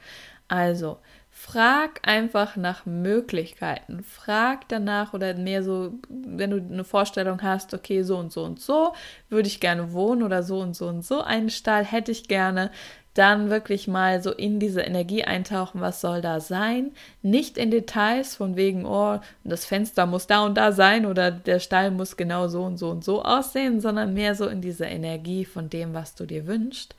Also, 0.48 1.00
Frag 1.48 2.02
einfach 2.02 2.56
nach 2.56 2.88
Möglichkeiten. 2.88 4.04
Frag 4.04 4.68
danach 4.68 5.14
oder 5.14 5.36
mehr 5.36 5.62
so, 5.62 5.94
wenn 6.10 6.50
du 6.50 6.58
eine 6.58 6.84
Vorstellung 6.84 7.44
hast, 7.44 7.76
okay, 7.76 8.02
so 8.02 8.18
und 8.18 8.32
so 8.34 8.44
und 8.44 8.60
so 8.60 8.94
würde 9.30 9.48
ich 9.48 9.60
gerne 9.60 9.94
wohnen 9.94 10.24
oder 10.24 10.42
so 10.42 10.60
und 10.60 10.76
so 10.76 10.88
und 10.88 11.06
so 11.06 11.22
einen 11.22 11.52
Stall 11.52 11.86
hätte 11.86 12.12
ich 12.12 12.28
gerne, 12.28 12.72
dann 13.14 13.52
wirklich 13.52 13.88
mal 13.88 14.24
so 14.24 14.32
in 14.32 14.60
diese 14.60 14.82
Energie 14.82 15.24
eintauchen, 15.24 15.82
was 15.82 16.02
soll 16.02 16.20
da 16.20 16.40
sein? 16.40 16.92
Nicht 17.22 17.60
in 17.60 17.70
Details 17.70 18.36
von 18.36 18.56
wegen, 18.56 18.84
oh, 18.84 19.20
das 19.44 19.66
Fenster 19.66 20.08
muss 20.08 20.26
da 20.26 20.44
und 20.46 20.56
da 20.56 20.72
sein 20.72 21.06
oder 21.06 21.30
der 21.30 21.60
Stall 21.60 21.92
muss 21.92 22.18
genau 22.18 22.48
so 22.48 22.64
und 22.64 22.78
so 22.78 22.90
und 22.90 23.04
so 23.04 23.24
aussehen, 23.24 23.82
sondern 23.82 24.16
mehr 24.16 24.34
so 24.34 24.48
in 24.48 24.62
diese 24.62 24.86
Energie 24.86 25.46
von 25.46 25.70
dem, 25.70 25.94
was 25.94 26.16
du 26.16 26.26
dir 26.26 26.48
wünschst. 26.48 26.96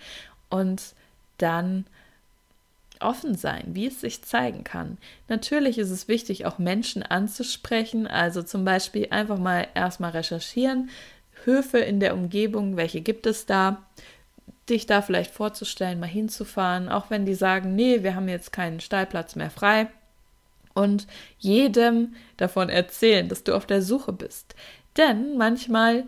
Und 0.49 0.95
dann 1.37 1.85
offen 3.03 3.35
sein, 3.35 3.65
wie 3.69 3.87
es 3.87 4.01
sich 4.01 4.23
zeigen 4.23 4.65
kann. 4.65 4.99
Natürlich 5.29 5.79
ist 5.79 5.91
es 5.91 6.09
wichtig, 6.09 6.47
auch 6.47 6.59
Menschen 6.59 7.03
anzusprechen, 7.03 8.07
also 8.07 8.43
zum 8.43 8.65
Beispiel 8.65 9.09
einfach 9.11 9.39
mal 9.39 9.67
erstmal 9.75 10.13
recherchieren, 10.13 10.91
Höfe 11.45 11.79
in 11.79 12.01
der 12.01 12.15
Umgebung, 12.15 12.77
welche 12.77 13.01
gibt 13.01 13.27
es 13.27 13.47
da, 13.47 13.83
dich 14.69 14.87
da 14.87 15.03
vielleicht 15.03 15.33
vorzustellen, 15.33 16.01
mal 16.01 16.07
hinzufahren, 16.07 16.89
auch 16.89 17.11
wenn 17.11 17.25
die 17.25 17.35
sagen, 17.35 17.75
nee, 17.77 18.03
wir 18.03 18.15
haben 18.15 18.29
jetzt 18.29 18.53
keinen 18.53 18.81
Stallplatz 18.81 19.37
mehr 19.37 19.51
frei 19.51 19.89
und 20.75 21.07
jedem 21.39 22.15
davon 22.37 22.69
erzählen, 22.69 23.29
dass 23.29 23.45
du 23.45 23.55
auf 23.55 23.67
der 23.67 23.83
Suche 23.83 24.13
bist. 24.13 24.55
Denn 24.97 25.37
manchmal 25.37 26.05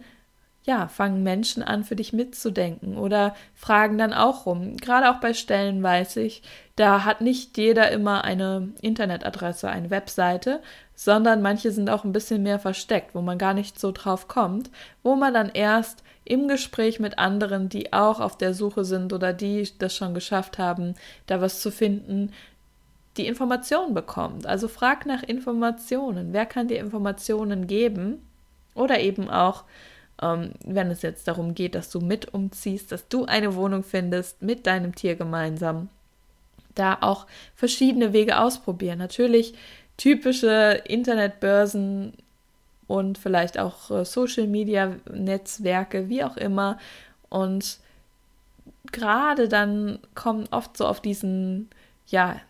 ja, 0.68 0.86
fangen 0.86 1.22
Menschen 1.22 1.62
an, 1.62 1.82
für 1.82 1.96
dich 1.96 2.12
mitzudenken 2.12 2.98
oder 2.98 3.34
fragen 3.54 3.96
dann 3.96 4.12
auch 4.12 4.44
rum. 4.44 4.76
Gerade 4.76 5.10
auch 5.10 5.18
bei 5.18 5.32
Stellen 5.32 5.82
weiß 5.82 6.16
ich, 6.18 6.42
da 6.76 7.06
hat 7.06 7.22
nicht 7.22 7.56
jeder 7.56 7.90
immer 7.90 8.22
eine 8.22 8.68
Internetadresse, 8.82 9.70
eine 9.70 9.88
Webseite, 9.88 10.60
sondern 10.94 11.40
manche 11.40 11.72
sind 11.72 11.88
auch 11.88 12.04
ein 12.04 12.12
bisschen 12.12 12.42
mehr 12.42 12.58
versteckt, 12.58 13.14
wo 13.14 13.22
man 13.22 13.38
gar 13.38 13.54
nicht 13.54 13.80
so 13.80 13.92
drauf 13.92 14.28
kommt, 14.28 14.70
wo 15.02 15.16
man 15.16 15.32
dann 15.32 15.48
erst 15.48 16.04
im 16.26 16.48
Gespräch 16.48 17.00
mit 17.00 17.18
anderen, 17.18 17.70
die 17.70 17.94
auch 17.94 18.20
auf 18.20 18.36
der 18.36 18.52
Suche 18.52 18.84
sind 18.84 19.14
oder 19.14 19.32
die 19.32 19.66
das 19.78 19.96
schon 19.96 20.12
geschafft 20.12 20.58
haben, 20.58 20.96
da 21.26 21.40
was 21.40 21.62
zu 21.62 21.70
finden, 21.70 22.30
die 23.16 23.26
Informationen 23.26 23.94
bekommt. 23.94 24.44
Also 24.44 24.68
frag 24.68 25.06
nach 25.06 25.22
Informationen. 25.22 26.34
Wer 26.34 26.44
kann 26.44 26.68
dir 26.68 26.78
Informationen 26.78 27.66
geben? 27.66 28.20
Oder 28.74 29.00
eben 29.00 29.30
auch, 29.30 29.64
ähm, 30.22 30.52
wenn 30.64 30.90
es 30.90 31.02
jetzt 31.02 31.28
darum 31.28 31.54
geht, 31.54 31.74
dass 31.74 31.90
du 31.90 32.00
mit 32.00 32.32
umziehst, 32.34 32.92
dass 32.92 33.08
du 33.08 33.24
eine 33.24 33.54
Wohnung 33.54 33.82
findest 33.82 34.42
mit 34.42 34.66
deinem 34.66 34.94
Tier 34.94 35.16
gemeinsam. 35.16 35.88
Da 36.74 36.98
auch 37.00 37.26
verschiedene 37.54 38.12
Wege 38.12 38.38
ausprobieren. 38.38 38.98
Natürlich 38.98 39.54
typische 39.96 40.82
Internetbörsen 40.86 42.14
und 42.86 43.18
vielleicht 43.18 43.58
auch 43.58 43.90
äh, 43.90 44.04
Social 44.04 44.46
Media 44.46 44.96
Netzwerke, 45.12 46.08
wie 46.08 46.24
auch 46.24 46.36
immer. 46.36 46.78
Und 47.28 47.78
gerade 48.92 49.48
dann 49.48 49.98
kommen 50.14 50.48
oft 50.50 50.76
so 50.76 50.86
auf 50.86 51.00
diesen, 51.00 51.68
ja, 52.06 52.40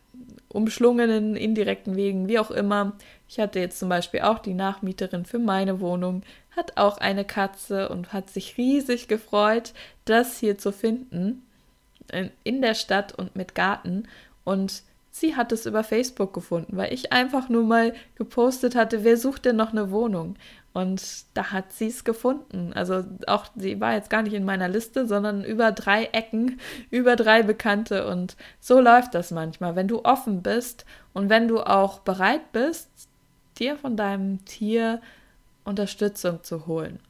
umschlungenen, 0.49 1.37
indirekten 1.37 1.97
Wegen, 1.97 2.29
wie 2.29 2.39
auch 2.39 2.51
immer. 2.51 2.95
Ich 3.29 3.39
hatte 3.39 3.61
jetzt 3.61 3.79
zum 3.79 3.91
Beispiel 3.91 4.21
auch 4.23 4.39
die 4.39 4.55
Nachmieterin 4.55 5.27
für 5.27 5.39
meine 5.39 5.81
Wohnung, 5.81 6.23
hat 6.57 6.77
auch 6.77 6.99
eine 6.99 7.25
Katze 7.25 7.91
und 7.91 8.13
hat 8.13 8.31
sich 8.31 8.57
riesig 8.57 9.07
gefreut, 9.07 9.75
das 10.07 10.39
hier 10.39 10.59
zu 10.59 10.73
finden 10.73 11.43
in 12.43 12.63
der 12.63 12.75
Stadt 12.75 13.13
und 13.13 13.37
mit 13.37 13.55
Garten. 13.55 14.09
Und 14.45 14.83
sie 15.11 15.37
hat 15.37 15.53
es 15.53 15.67
über 15.67 15.85
Facebook 15.85 16.33
gefunden, 16.33 16.77
weil 16.77 16.93
ich 16.93 17.13
einfach 17.13 17.51
nur 17.51 17.65
mal 17.65 17.93
gepostet 18.15 18.75
hatte, 18.75 19.05
wer 19.05 19.17
sucht 19.17 19.45
denn 19.45 19.57
noch 19.57 19.73
eine 19.73 19.91
Wohnung? 19.91 20.37
Und 20.73 21.03
da 21.35 21.51
hat 21.51 21.73
sie 21.73 21.89
es 21.89 22.05
gefunden. 22.05 22.73
Also 22.73 23.05
auch 23.27 23.47
sie 23.57 23.81
war 23.81 23.95
jetzt 23.95 24.11
gar 24.11 24.23
nicht 24.23 24.35
in 24.35 24.45
meiner 24.45 24.69
Liste, 24.69 25.07
sondern 25.07 25.45
über 25.45 25.73
drei 25.73 26.05
Ecken, 26.13 26.61
über 26.91 27.17
drei 27.17 27.43
Bekannte. 27.43 28.07
Und 28.07 28.37
so 28.61 28.81
läuft 28.81 29.15
das 29.15 29.31
manchmal. 29.33 29.77
Wenn 29.77 29.89
du 29.89 30.05
offen 30.05 30.43
bist 30.43 30.85
und 31.13 31.31
wenn 31.31 31.49
du 31.49 31.61
auch 31.61 32.01
bereit 32.01 32.53
bist, 32.53 33.08
dir 33.59 33.77
von 33.77 33.97
deinem 33.97 34.45
Tier 34.45 35.01
Unterstützung 35.65 36.43
zu 36.43 36.67
holen. 36.67 37.01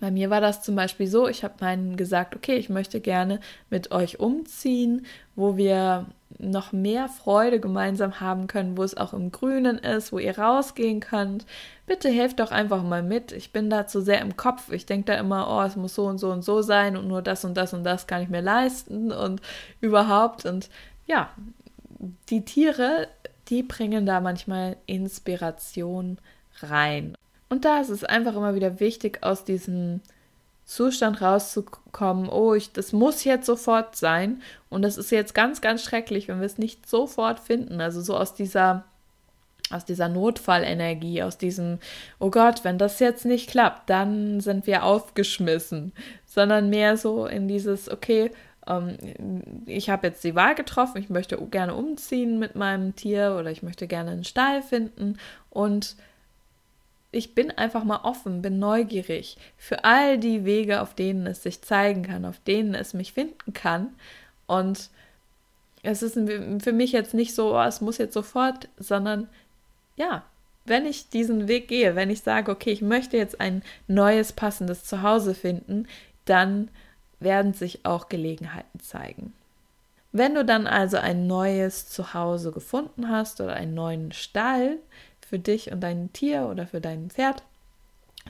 Bei 0.00 0.10
mir 0.10 0.28
war 0.28 0.40
das 0.40 0.62
zum 0.62 0.76
Beispiel 0.76 1.06
so, 1.06 1.26
ich 1.26 1.42
habe 1.42 1.54
meinen 1.60 1.96
gesagt, 1.96 2.36
okay, 2.36 2.56
ich 2.56 2.68
möchte 2.68 3.00
gerne 3.00 3.40
mit 3.70 3.92
euch 3.92 4.20
umziehen, 4.20 5.06
wo 5.36 5.56
wir 5.56 6.06
noch 6.38 6.72
mehr 6.72 7.08
Freude 7.08 7.60
gemeinsam 7.60 8.20
haben 8.20 8.46
können, 8.46 8.76
wo 8.76 8.82
es 8.82 8.96
auch 8.96 9.14
im 9.14 9.32
Grünen 9.32 9.78
ist, 9.78 10.12
wo 10.12 10.18
ihr 10.18 10.38
rausgehen 10.38 11.00
könnt. 11.00 11.46
Bitte 11.86 12.10
helft 12.10 12.40
doch 12.40 12.50
einfach 12.50 12.82
mal 12.82 13.02
mit. 13.02 13.32
Ich 13.32 13.52
bin 13.52 13.70
da 13.70 13.86
zu 13.86 14.02
sehr 14.02 14.20
im 14.20 14.36
Kopf. 14.36 14.70
Ich 14.70 14.84
denke 14.84 15.12
da 15.12 15.18
immer, 15.18 15.48
oh, 15.48 15.62
es 15.62 15.76
muss 15.76 15.94
so 15.94 16.06
und 16.06 16.18
so 16.18 16.30
und 16.30 16.44
so 16.44 16.60
sein 16.60 16.96
und 16.96 17.08
nur 17.08 17.22
das 17.22 17.44
und 17.44 17.56
das 17.56 17.72
und 17.72 17.84
das 17.84 18.06
kann 18.06 18.22
ich 18.22 18.28
mir 18.28 18.42
leisten 18.42 19.12
und 19.12 19.40
überhaupt. 19.80 20.44
Und 20.44 20.68
ja, 21.06 21.30
die 22.28 22.44
Tiere, 22.44 23.08
die 23.48 23.62
bringen 23.62 24.06
da 24.06 24.20
manchmal 24.20 24.76
Inspiration 24.86 26.18
rein. 26.60 27.16
Und 27.48 27.64
da 27.64 27.80
ist 27.80 27.90
es 27.90 28.04
einfach 28.04 28.34
immer 28.34 28.54
wieder 28.54 28.80
wichtig, 28.80 29.22
aus 29.22 29.44
diesem 29.44 30.00
Zustand 30.64 31.22
rauszukommen, 31.22 32.28
oh, 32.28 32.54
ich, 32.54 32.72
das 32.72 32.92
muss 32.92 33.22
jetzt 33.22 33.46
sofort 33.46 33.94
sein. 33.94 34.42
Und 34.68 34.82
das 34.82 34.98
ist 34.98 35.12
jetzt 35.12 35.32
ganz, 35.32 35.60
ganz 35.60 35.82
schrecklich, 35.82 36.26
wenn 36.26 36.40
wir 36.40 36.46
es 36.46 36.58
nicht 36.58 36.88
sofort 36.88 37.38
finden. 37.38 37.80
Also 37.80 38.00
so 38.00 38.16
aus 38.16 38.34
dieser, 38.34 38.84
aus 39.70 39.84
dieser 39.84 40.08
Notfallenergie, 40.08 41.22
aus 41.22 41.38
diesem, 41.38 41.78
oh 42.18 42.30
Gott, 42.30 42.64
wenn 42.64 42.78
das 42.78 42.98
jetzt 42.98 43.24
nicht 43.24 43.48
klappt, 43.48 43.88
dann 43.88 44.40
sind 44.40 44.66
wir 44.66 44.82
aufgeschmissen. 44.82 45.92
Sondern 46.26 46.68
mehr 46.68 46.96
so 46.96 47.26
in 47.26 47.46
dieses, 47.46 47.88
okay, 47.88 48.32
ähm, 48.66 49.42
ich 49.66 49.90
habe 49.90 50.08
jetzt 50.08 50.24
die 50.24 50.34
Wahl 50.34 50.54
getroffen, 50.54 51.00
ich 51.00 51.10
möchte 51.10 51.36
gerne 51.36 51.74
umziehen 51.74 52.38
mit 52.38 52.54
meinem 52.54 52.96
Tier 52.96 53.36
oder 53.38 53.50
ich 53.50 53.62
möchte 53.62 53.86
gerne 53.86 54.10
einen 54.10 54.24
Stall 54.24 54.62
finden 54.62 55.18
und 55.50 55.96
ich 57.12 57.34
bin 57.34 57.50
einfach 57.50 57.84
mal 57.84 58.00
offen, 58.02 58.42
bin 58.42 58.58
neugierig 58.58 59.38
für 59.56 59.84
all 59.84 60.18
die 60.18 60.44
Wege, 60.44 60.82
auf 60.82 60.94
denen 60.94 61.26
es 61.26 61.42
sich 61.42 61.62
zeigen 61.62 62.02
kann, 62.02 62.24
auf 62.24 62.38
denen 62.40 62.74
es 62.74 62.94
mich 62.94 63.12
finden 63.12 63.54
kann. 63.54 63.94
Und 64.46 64.90
es 65.82 66.02
ist 66.02 66.14
für 66.14 66.72
mich 66.72 66.92
jetzt 66.92 67.14
nicht 67.14 67.34
so, 67.34 67.56
oh, 67.56 67.62
es 67.62 67.80
muss 67.80 67.98
jetzt 67.98 68.12
sofort, 68.12 68.68
sondern 68.76 69.28
ja, 69.96 70.24
wenn 70.66 70.84
ich 70.84 71.08
diesen 71.08 71.48
Weg 71.48 71.68
gehe, 71.68 71.94
wenn 71.94 72.10
ich 72.10 72.20
sage, 72.20 72.50
okay, 72.50 72.72
ich 72.72 72.82
möchte 72.82 73.16
jetzt 73.16 73.40
ein 73.40 73.62
neues, 73.86 74.32
passendes 74.32 74.84
Zuhause 74.84 75.34
finden, 75.34 75.86
dann 76.24 76.68
werden 77.20 77.54
sich 77.54 77.84
auch 77.84 78.08
Gelegenheiten 78.08 78.80
zeigen. 78.80 79.32
Wenn 80.12 80.34
du 80.34 80.44
dann 80.44 80.66
also 80.66 80.96
ein 80.96 81.26
neues 81.26 81.88
Zuhause 81.88 82.52
gefunden 82.52 83.10
hast 83.10 83.40
oder 83.40 83.54
einen 83.54 83.74
neuen 83.74 84.12
Stall, 84.12 84.78
für 85.26 85.38
dich 85.38 85.72
und 85.72 85.80
dein 85.80 86.12
Tier 86.12 86.48
oder 86.50 86.66
für 86.66 86.80
dein 86.80 87.10
Pferd, 87.10 87.42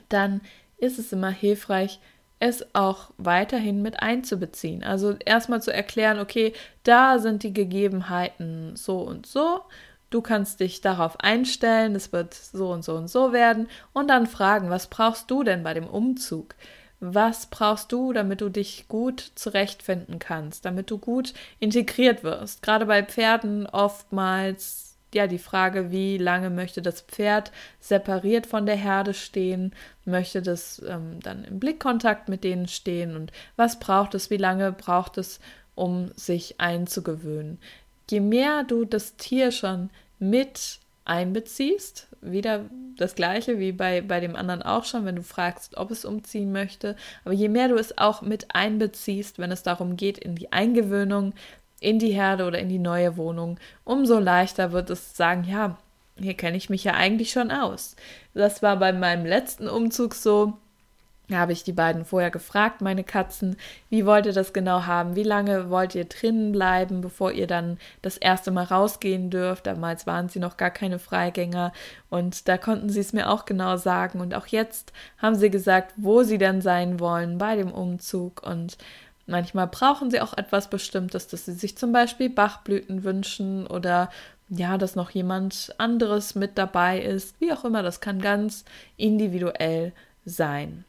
dann 0.09 0.41
ist 0.77 0.99
es 0.99 1.13
immer 1.13 1.29
hilfreich, 1.29 1.99
es 2.39 2.65
auch 2.75 3.11
weiterhin 3.17 3.81
mit 3.81 4.01
einzubeziehen. 4.01 4.83
Also 4.83 5.15
erstmal 5.25 5.61
zu 5.61 5.73
erklären, 5.73 6.19
okay, 6.19 6.53
da 6.83 7.19
sind 7.19 7.43
die 7.43 7.53
Gegebenheiten 7.53 8.75
so 8.75 8.99
und 8.99 9.25
so. 9.25 9.61
Du 10.09 10.21
kannst 10.21 10.59
dich 10.59 10.81
darauf 10.81 11.19
einstellen, 11.19 11.95
es 11.95 12.13
wird 12.13 12.33
so 12.33 12.71
und 12.71 12.83
so 12.83 12.95
und 12.95 13.09
so 13.09 13.33
werden 13.33 13.67
und 13.93 14.09
dann 14.09 14.25
fragen, 14.27 14.69
was 14.69 14.87
brauchst 14.87 15.29
du 15.29 15.43
denn 15.43 15.63
bei 15.63 15.73
dem 15.73 15.87
Umzug? 15.87 16.55
Was 16.99 17.45
brauchst 17.45 17.91
du, 17.91 18.11
damit 18.11 18.41
du 18.41 18.49
dich 18.49 18.87
gut 18.87 19.31
zurechtfinden 19.35 20.17
kannst, 20.17 20.65
damit 20.65 20.89
du 20.89 20.97
gut 20.97 21.33
integriert 21.59 22.23
wirst? 22.23 22.63
Gerade 22.63 22.87
bei 22.87 23.03
Pferden 23.03 23.67
oftmals 23.67 24.87
ja 25.13 25.27
die 25.27 25.37
Frage, 25.37 25.91
wie 25.91 26.17
lange 26.17 26.49
möchte 26.49 26.81
das 26.81 27.01
Pferd 27.01 27.51
separiert 27.79 28.47
von 28.47 28.65
der 28.65 28.75
Herde 28.75 29.13
stehen, 29.13 29.73
möchte 30.05 30.41
das 30.41 30.81
ähm, 30.87 31.19
dann 31.21 31.43
im 31.43 31.59
Blickkontakt 31.59 32.29
mit 32.29 32.43
denen 32.43 32.67
stehen 32.67 33.15
und 33.15 33.31
was 33.55 33.79
braucht 33.79 34.15
es, 34.15 34.29
wie 34.29 34.37
lange 34.37 34.71
braucht 34.71 35.17
es, 35.17 35.39
um 35.75 36.11
sich 36.15 36.59
einzugewöhnen. 36.59 37.59
Je 38.09 38.19
mehr 38.19 38.63
du 38.63 38.85
das 38.85 39.15
Tier 39.17 39.51
schon 39.51 39.89
mit 40.19 40.79
einbeziehst. 41.07 42.07
Wieder 42.21 42.65
das 42.97 43.15
gleiche 43.15 43.59
wie 43.59 43.71
bei, 43.71 44.01
bei 44.01 44.19
dem 44.19 44.35
anderen 44.35 44.61
auch 44.61 44.83
schon, 44.83 45.05
wenn 45.05 45.15
du 45.15 45.23
fragst, 45.23 45.77
ob 45.77 45.91
es 45.91 46.05
umziehen 46.05 46.51
möchte. 46.51 46.95
Aber 47.23 47.33
je 47.33 47.49
mehr 47.49 47.67
du 47.67 47.75
es 47.75 47.97
auch 47.97 48.21
mit 48.21 48.53
einbeziehst, 48.55 49.39
wenn 49.39 49.51
es 49.51 49.63
darum 49.63 49.97
geht, 49.97 50.17
in 50.17 50.35
die 50.35 50.51
Eingewöhnung, 50.51 51.33
in 51.79 51.99
die 51.99 52.11
Herde 52.11 52.45
oder 52.45 52.59
in 52.59 52.69
die 52.69 52.79
neue 52.79 53.17
Wohnung, 53.17 53.59
umso 53.83 54.19
leichter 54.19 54.71
wird 54.71 54.89
es 54.89 55.15
sagen, 55.15 55.43
ja, 55.43 55.77
hier 56.19 56.33
kenne 56.33 56.57
ich 56.57 56.69
mich 56.69 56.83
ja 56.83 56.93
eigentlich 56.93 57.31
schon 57.31 57.51
aus. 57.51 57.95
Das 58.33 58.63
war 58.63 58.77
bei 58.77 58.93
meinem 58.93 59.25
letzten 59.25 59.67
Umzug 59.67 60.15
so. 60.15 60.57
Habe 61.29 61.51
ich 61.51 61.65
die 61.65 61.73
beiden 61.73 62.05
vorher 62.05 62.31
gefragt, 62.31 62.79
meine 62.79 63.03
Katzen, 63.03 63.57
wie 63.89 64.05
wollt 64.05 64.25
ihr 64.25 64.33
das 64.33 64.53
genau 64.53 64.85
haben? 64.85 65.17
Wie 65.17 65.23
lange 65.23 65.69
wollt 65.69 65.93
ihr 65.93 66.05
drinnen 66.05 66.53
bleiben, 66.53 67.01
bevor 67.01 67.33
ihr 67.33 67.47
dann 67.47 67.79
das 68.01 68.15
erste 68.15 68.49
Mal 68.49 68.63
rausgehen 68.63 69.29
dürft? 69.29 69.67
Damals 69.67 70.07
waren 70.07 70.29
sie 70.29 70.39
noch 70.39 70.55
gar 70.55 70.69
keine 70.71 70.99
Freigänger 70.99 71.73
und 72.09 72.47
da 72.47 72.57
konnten 72.57 72.89
sie 72.89 73.01
es 73.01 73.11
mir 73.11 73.29
auch 73.29 73.43
genau 73.43 73.75
sagen. 73.75 74.21
Und 74.21 74.33
auch 74.35 74.47
jetzt 74.47 74.93
haben 75.17 75.35
sie 75.35 75.49
gesagt, 75.49 75.93
wo 75.97 76.23
sie 76.23 76.37
dann 76.37 76.61
sein 76.61 77.01
wollen 77.01 77.37
bei 77.37 77.57
dem 77.57 77.73
Umzug. 77.73 78.41
Und 78.43 78.77
manchmal 79.25 79.67
brauchen 79.67 80.09
sie 80.09 80.21
auch 80.21 80.37
etwas 80.37 80.69
Bestimmtes, 80.69 81.27
dass 81.27 81.43
sie 81.43 81.53
sich 81.53 81.77
zum 81.77 81.91
Beispiel 81.91 82.29
Bachblüten 82.29 83.03
wünschen 83.03 83.67
oder 83.67 84.09
ja, 84.47 84.77
dass 84.77 84.95
noch 84.95 85.09
jemand 85.09 85.75
anderes 85.77 86.35
mit 86.35 86.57
dabei 86.57 87.01
ist. 87.01 87.35
Wie 87.41 87.51
auch 87.51 87.65
immer, 87.65 87.83
das 87.83 87.99
kann 87.99 88.21
ganz 88.21 88.63
individuell 88.95 89.91
sein 90.23 90.85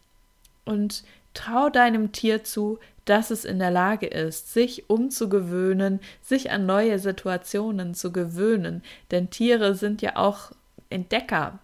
und 0.69 1.03
trau 1.35 1.71
deinem 1.71 2.13
Tier 2.13 2.45
zu, 2.45 2.79
dass 3.05 3.31
es 3.31 3.45
in 3.45 3.59
der 3.59 3.71
Lage 3.71 4.07
ist, 4.07 4.53
sich 4.53 4.91
umzugewöhnen, 4.91 6.01
sich 6.21 6.51
an 6.51 6.67
neue 6.67 6.99
Situationen 6.99 7.95
zu 7.95 8.13
gewöhnen. 8.13 8.83
Denn 9.11 9.31
Tiere 9.31 9.75
sind 9.75 10.03
ja 10.03 10.17
auch 10.17 10.53
Entdecker. 10.91 11.59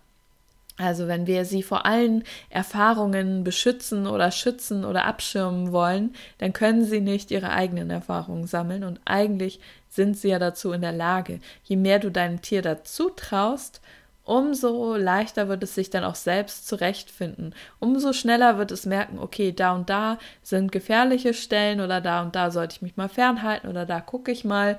Also 0.76 1.06
wenn 1.06 1.26
wir 1.26 1.44
sie 1.44 1.62
vor 1.62 1.86
allen 1.86 2.24
Erfahrungen 2.50 3.44
beschützen 3.44 4.06
oder 4.06 4.32
schützen 4.32 4.84
oder 4.84 5.04
abschirmen 5.04 5.70
wollen, 5.70 6.14
dann 6.38 6.52
können 6.52 6.84
sie 6.84 7.00
nicht 7.00 7.30
ihre 7.30 7.50
eigenen 7.50 7.90
Erfahrungen 7.90 8.46
sammeln 8.46 8.82
und 8.82 9.00
eigentlich 9.04 9.60
sind 9.88 10.16
sie 10.16 10.28
ja 10.28 10.40
dazu 10.40 10.72
in 10.72 10.80
der 10.80 10.92
Lage. 10.92 11.38
Je 11.62 11.76
mehr 11.76 12.00
du 12.00 12.10
deinem 12.10 12.42
Tier 12.42 12.60
dazu 12.60 13.10
traust, 13.10 13.80
umso 14.24 14.96
leichter 14.96 15.48
wird 15.48 15.62
es 15.62 15.74
sich 15.74 15.90
dann 15.90 16.04
auch 16.04 16.14
selbst 16.14 16.66
zurechtfinden. 16.66 17.54
Umso 17.78 18.12
schneller 18.12 18.58
wird 18.58 18.72
es 18.72 18.86
merken, 18.86 19.18
okay, 19.18 19.52
da 19.52 19.74
und 19.74 19.90
da 19.90 20.18
sind 20.42 20.72
gefährliche 20.72 21.34
Stellen 21.34 21.80
oder 21.80 22.00
da 22.00 22.22
und 22.22 22.34
da 22.34 22.50
sollte 22.50 22.76
ich 22.76 22.82
mich 22.82 22.96
mal 22.96 23.08
fernhalten 23.08 23.68
oder 23.68 23.86
da 23.86 24.00
gucke 24.00 24.32
ich 24.32 24.44
mal. 24.44 24.78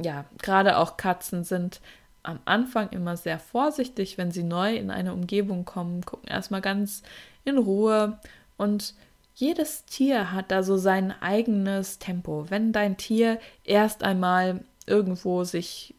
Ja, 0.00 0.24
gerade 0.40 0.78
auch 0.78 0.96
Katzen 0.96 1.44
sind 1.44 1.80
am 2.22 2.38
Anfang 2.44 2.90
immer 2.90 3.16
sehr 3.16 3.38
vorsichtig, 3.38 4.18
wenn 4.18 4.30
sie 4.30 4.42
neu 4.42 4.76
in 4.76 4.90
eine 4.90 5.12
Umgebung 5.12 5.64
kommen, 5.64 6.04
gucken 6.04 6.28
erstmal 6.28 6.60
ganz 6.60 7.02
in 7.44 7.58
Ruhe 7.58 8.18
und 8.56 8.94
jedes 9.34 9.86
Tier 9.86 10.32
hat 10.32 10.50
da 10.50 10.62
so 10.62 10.76
sein 10.76 11.14
eigenes 11.22 11.98
Tempo. 11.98 12.46
Wenn 12.50 12.72
dein 12.72 12.98
Tier 12.98 13.38
erst 13.64 14.02
einmal 14.02 14.60
irgendwo 14.86 15.44
sich 15.44 15.94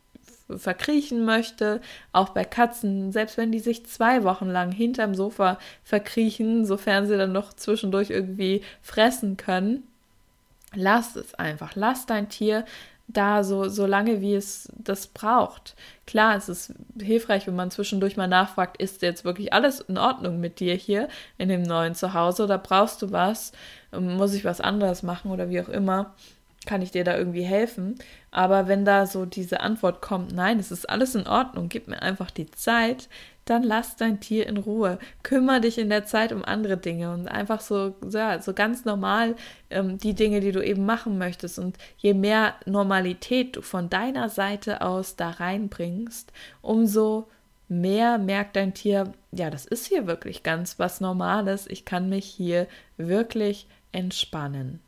verkriechen 0.57 1.25
möchte. 1.25 1.81
Auch 2.11 2.29
bei 2.29 2.43
Katzen, 2.43 3.11
selbst 3.11 3.37
wenn 3.37 3.51
die 3.51 3.59
sich 3.59 3.85
zwei 3.85 4.23
Wochen 4.23 4.49
lang 4.49 4.71
hinterm 4.71 5.15
Sofa 5.15 5.59
verkriechen, 5.83 6.65
sofern 6.65 7.07
sie 7.07 7.17
dann 7.17 7.31
noch 7.31 7.53
zwischendurch 7.53 8.09
irgendwie 8.09 8.61
fressen 8.81 9.37
können, 9.37 9.83
lass 10.73 11.15
es 11.15 11.35
einfach. 11.35 11.75
Lass 11.75 12.05
dein 12.05 12.29
Tier 12.29 12.65
da 13.07 13.43
so, 13.43 13.67
so 13.67 13.85
lange, 13.85 14.21
wie 14.21 14.35
es 14.35 14.71
das 14.77 15.07
braucht. 15.07 15.75
Klar, 16.07 16.35
es 16.35 16.49
ist 16.49 16.73
hilfreich, 16.99 17.47
wenn 17.47 17.55
man 17.55 17.71
zwischendurch 17.71 18.17
mal 18.17 18.27
nachfragt, 18.27 18.81
ist 18.81 19.01
jetzt 19.01 19.25
wirklich 19.25 19.53
alles 19.53 19.81
in 19.81 19.97
Ordnung 19.97 20.39
mit 20.39 20.59
dir 20.59 20.75
hier 20.75 21.07
in 21.37 21.49
dem 21.49 21.61
neuen 21.63 21.95
Zuhause 21.95 22.43
oder 22.43 22.57
brauchst 22.57 23.01
du 23.01 23.11
was? 23.11 23.51
Muss 23.91 24.33
ich 24.33 24.45
was 24.45 24.61
anderes 24.61 25.03
machen 25.03 25.31
oder 25.31 25.49
wie 25.49 25.61
auch 25.61 25.69
immer? 25.69 26.13
Kann 26.65 26.81
ich 26.81 26.91
dir 26.91 27.03
da 27.03 27.17
irgendwie 27.17 27.43
helfen? 27.43 27.95
Aber 28.29 28.67
wenn 28.67 28.85
da 28.85 29.07
so 29.07 29.25
diese 29.25 29.61
Antwort 29.61 30.01
kommt, 30.01 30.33
nein, 30.33 30.59
es 30.59 30.71
ist 30.71 30.89
alles 30.89 31.15
in 31.15 31.27
Ordnung, 31.27 31.69
gib 31.69 31.87
mir 31.87 32.01
einfach 32.01 32.29
die 32.29 32.49
Zeit, 32.51 33.09
dann 33.45 33.63
lass 33.63 33.95
dein 33.95 34.19
Tier 34.19 34.47
in 34.47 34.57
Ruhe. 34.57 34.99
Kümmer 35.23 35.59
dich 35.59 35.79
in 35.79 35.89
der 35.89 36.05
Zeit 36.05 36.31
um 36.31 36.45
andere 36.45 36.77
Dinge 36.77 37.13
und 37.13 37.27
einfach 37.27 37.59
so, 37.59 37.95
ja, 38.09 38.39
so 38.41 38.53
ganz 38.53 38.85
normal 38.85 39.35
ähm, 39.71 39.97
die 39.97 40.13
Dinge, 40.13 40.39
die 40.39 40.51
du 40.51 40.63
eben 40.63 40.85
machen 40.85 41.17
möchtest. 41.17 41.57
Und 41.57 41.77
je 41.97 42.13
mehr 42.13 42.55
Normalität 42.65 43.55
du 43.55 43.61
von 43.61 43.89
deiner 43.89 44.29
Seite 44.29 44.81
aus 44.81 45.15
da 45.15 45.31
reinbringst, 45.31 46.31
umso 46.61 47.27
mehr 47.67 48.19
merkt 48.19 48.55
dein 48.55 48.73
Tier, 48.73 49.11
ja, 49.31 49.49
das 49.49 49.65
ist 49.65 49.87
hier 49.87 50.05
wirklich 50.05 50.43
ganz 50.43 50.77
was 50.77 51.01
Normales. 51.01 51.65
Ich 51.67 51.85
kann 51.85 52.09
mich 52.09 52.25
hier 52.25 52.67
wirklich 52.97 53.67
entspannen. 53.91 54.79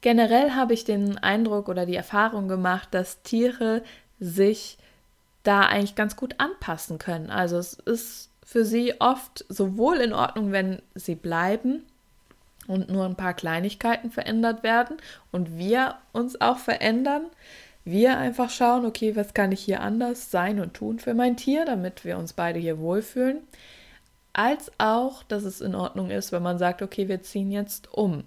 Generell 0.00 0.52
habe 0.52 0.72
ich 0.72 0.84
den 0.84 1.18
Eindruck 1.18 1.68
oder 1.68 1.84
die 1.86 1.96
Erfahrung 1.96 2.48
gemacht, 2.48 2.88
dass 2.92 3.22
Tiere 3.22 3.82
sich 4.18 4.78
da 5.42 5.60
eigentlich 5.62 5.94
ganz 5.94 6.16
gut 6.16 6.34
anpassen 6.38 6.98
können. 6.98 7.30
Also 7.30 7.58
es 7.58 7.74
ist 7.74 8.30
für 8.44 8.64
sie 8.64 9.00
oft 9.00 9.44
sowohl 9.48 9.98
in 9.98 10.12
Ordnung, 10.12 10.52
wenn 10.52 10.82
sie 10.94 11.14
bleiben 11.14 11.84
und 12.66 12.90
nur 12.90 13.04
ein 13.04 13.16
paar 13.16 13.34
Kleinigkeiten 13.34 14.10
verändert 14.10 14.62
werden 14.62 14.96
und 15.32 15.56
wir 15.56 15.96
uns 16.12 16.40
auch 16.40 16.58
verändern. 16.58 17.26
Wir 17.84 18.18
einfach 18.18 18.50
schauen, 18.50 18.84
okay, 18.84 19.16
was 19.16 19.34
kann 19.34 19.52
ich 19.52 19.60
hier 19.60 19.80
anders 19.80 20.30
sein 20.30 20.60
und 20.60 20.74
tun 20.74 20.98
für 20.98 21.14
mein 21.14 21.36
Tier, 21.36 21.64
damit 21.64 22.04
wir 22.04 22.18
uns 22.18 22.32
beide 22.32 22.58
hier 22.58 22.78
wohlfühlen. 22.78 23.38
Als 24.32 24.70
auch, 24.78 25.22
dass 25.24 25.44
es 25.44 25.60
in 25.60 25.74
Ordnung 25.74 26.10
ist, 26.10 26.30
wenn 26.30 26.42
man 26.42 26.58
sagt, 26.58 26.82
okay, 26.82 27.08
wir 27.08 27.22
ziehen 27.22 27.50
jetzt 27.50 27.92
um 27.92 28.24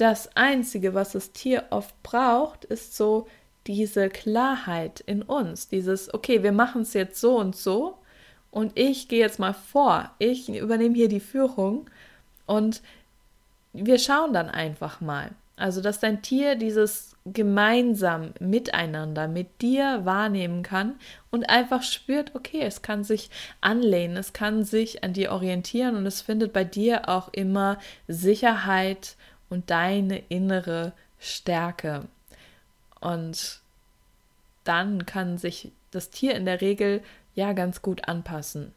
das 0.00 0.34
Einzige, 0.36 0.94
was 0.94 1.12
das 1.12 1.32
Tier 1.32 1.64
oft 1.70 2.02
braucht, 2.02 2.64
ist 2.64 2.96
so 2.96 3.26
diese 3.66 4.08
Klarheit 4.08 5.00
in 5.00 5.22
uns, 5.22 5.68
dieses, 5.68 6.12
okay, 6.14 6.42
wir 6.42 6.52
machen 6.52 6.82
es 6.82 6.94
jetzt 6.94 7.20
so 7.20 7.36
und 7.36 7.54
so 7.54 7.98
und 8.50 8.72
ich 8.78 9.08
gehe 9.08 9.20
jetzt 9.20 9.38
mal 9.38 9.52
vor, 9.52 10.10
ich 10.18 10.48
übernehme 10.48 10.94
hier 10.94 11.08
die 11.08 11.20
Führung 11.20 11.88
und 12.46 12.82
wir 13.72 13.98
schauen 13.98 14.32
dann 14.32 14.48
einfach 14.48 15.00
mal. 15.00 15.30
Also, 15.56 15.82
dass 15.82 16.00
dein 16.00 16.22
Tier 16.22 16.56
dieses 16.56 17.14
gemeinsam 17.26 18.32
miteinander 18.40 19.28
mit 19.28 19.60
dir 19.60 20.06
wahrnehmen 20.06 20.62
kann 20.62 20.94
und 21.30 21.50
einfach 21.50 21.82
spürt, 21.82 22.34
okay, 22.34 22.62
es 22.62 22.80
kann 22.80 23.04
sich 23.04 23.28
anlehnen, 23.60 24.16
es 24.16 24.32
kann 24.32 24.64
sich 24.64 25.04
an 25.04 25.12
dir 25.12 25.32
orientieren 25.32 25.96
und 25.96 26.06
es 26.06 26.22
findet 26.22 26.54
bei 26.54 26.64
dir 26.64 27.10
auch 27.10 27.28
immer 27.34 27.78
Sicherheit 28.08 29.16
und 29.50 29.68
deine 29.68 30.18
innere 30.28 30.92
Stärke. 31.18 32.06
Und 33.00 33.60
dann 34.64 35.04
kann 35.04 35.36
sich 35.36 35.72
das 35.90 36.10
Tier 36.10 36.34
in 36.34 36.46
der 36.46 36.60
Regel 36.60 37.02
ja 37.34 37.52
ganz 37.52 37.82
gut 37.82 38.08
anpassen. 38.08 38.72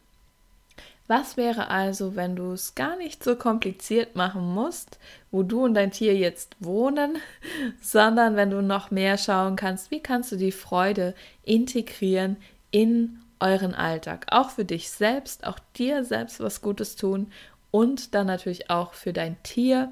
Was 1.08 1.36
wäre 1.36 1.68
also, 1.68 2.16
wenn 2.16 2.36
du 2.36 2.54
es 2.54 2.76
gar 2.76 2.96
nicht 2.96 3.24
so 3.24 3.36
kompliziert 3.36 4.16
machen 4.16 4.54
musst, 4.54 5.00
wo 5.32 5.44
du 5.44 5.66
und 5.66 5.74
dein 5.74 5.92
Tier 5.92 6.16
jetzt 6.16 6.56
wohnen, 6.60 7.18
sondern 7.82 8.36
wenn 8.36 8.50
du 8.50 8.62
noch 8.62 8.90
mehr 8.90 9.18
schauen 9.18 9.56
kannst, 9.56 9.92
wie 9.92 10.00
kannst 10.00 10.32
du 10.32 10.38
die 10.38 10.54
Freude 10.54 11.14
integrieren 11.44 12.38
in 12.72 13.20
euren 13.40 13.76
Alltag, 13.76 14.28
auch 14.30 14.52
für 14.52 14.64
dich 14.64 14.90
selbst, 14.90 15.46
auch 15.46 15.60
dir 15.76 16.06
selbst 16.06 16.40
was 16.40 16.62
Gutes 16.62 16.96
tun 16.96 17.32
und 17.70 18.16
dann 18.16 18.28
natürlich 18.28 18.70
auch 18.70 18.94
für 18.94 19.12
dein 19.12 19.42
Tier, 19.44 19.92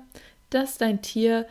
dass 0.54 0.78
dein 0.78 1.02
Tier 1.02 1.46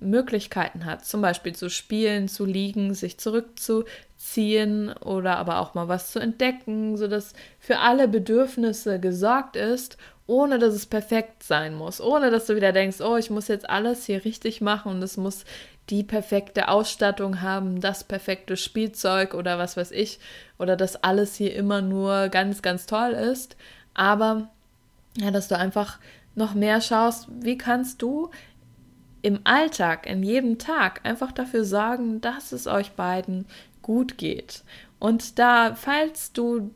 Möglichkeiten 0.00 0.84
hat, 0.84 1.04
zum 1.04 1.22
Beispiel 1.22 1.54
zu 1.54 1.70
spielen, 1.70 2.28
zu 2.28 2.44
liegen, 2.44 2.94
sich 2.94 3.18
zurückzuziehen 3.18 4.92
oder 4.92 5.38
aber 5.38 5.60
auch 5.60 5.74
mal 5.74 5.88
was 5.88 6.12
zu 6.12 6.18
entdecken, 6.18 6.96
sodass 6.96 7.32
für 7.58 7.78
alle 7.78 8.08
Bedürfnisse 8.08 9.00
gesorgt 9.00 9.56
ist, 9.56 9.96
ohne 10.26 10.58
dass 10.58 10.74
es 10.74 10.86
perfekt 10.86 11.42
sein 11.42 11.74
muss, 11.74 12.00
ohne 12.00 12.30
dass 12.30 12.46
du 12.46 12.56
wieder 12.56 12.72
denkst, 12.72 13.00
oh, 13.00 13.16
ich 13.16 13.30
muss 13.30 13.48
jetzt 13.48 13.68
alles 13.68 14.04
hier 14.06 14.24
richtig 14.24 14.60
machen 14.60 14.92
und 14.92 15.02
es 15.02 15.16
muss 15.16 15.44
die 15.88 16.02
perfekte 16.02 16.68
Ausstattung 16.68 17.42
haben, 17.42 17.80
das 17.80 18.02
perfekte 18.02 18.56
Spielzeug 18.56 19.34
oder 19.34 19.58
was 19.58 19.76
weiß 19.76 19.92
ich, 19.92 20.18
oder 20.58 20.76
dass 20.76 21.02
alles 21.02 21.36
hier 21.36 21.54
immer 21.54 21.80
nur 21.80 22.28
ganz, 22.28 22.60
ganz 22.60 22.86
toll 22.86 23.12
ist, 23.12 23.56
aber 23.94 24.50
ja, 25.16 25.30
dass 25.30 25.48
du 25.48 25.56
einfach 25.56 25.98
noch 26.36 26.54
mehr 26.54 26.80
schaust, 26.80 27.28
wie 27.40 27.58
kannst 27.58 28.00
du 28.02 28.30
im 29.22 29.40
Alltag, 29.44 30.06
in 30.06 30.22
jedem 30.22 30.58
Tag 30.58 31.00
einfach 31.04 31.32
dafür 31.32 31.64
sorgen, 31.64 32.20
dass 32.20 32.52
es 32.52 32.68
euch 32.68 32.92
beiden 32.92 33.46
gut 33.82 34.18
geht. 34.18 34.62
Und 34.98 35.38
da, 35.38 35.74
falls 35.74 36.32
du 36.32 36.70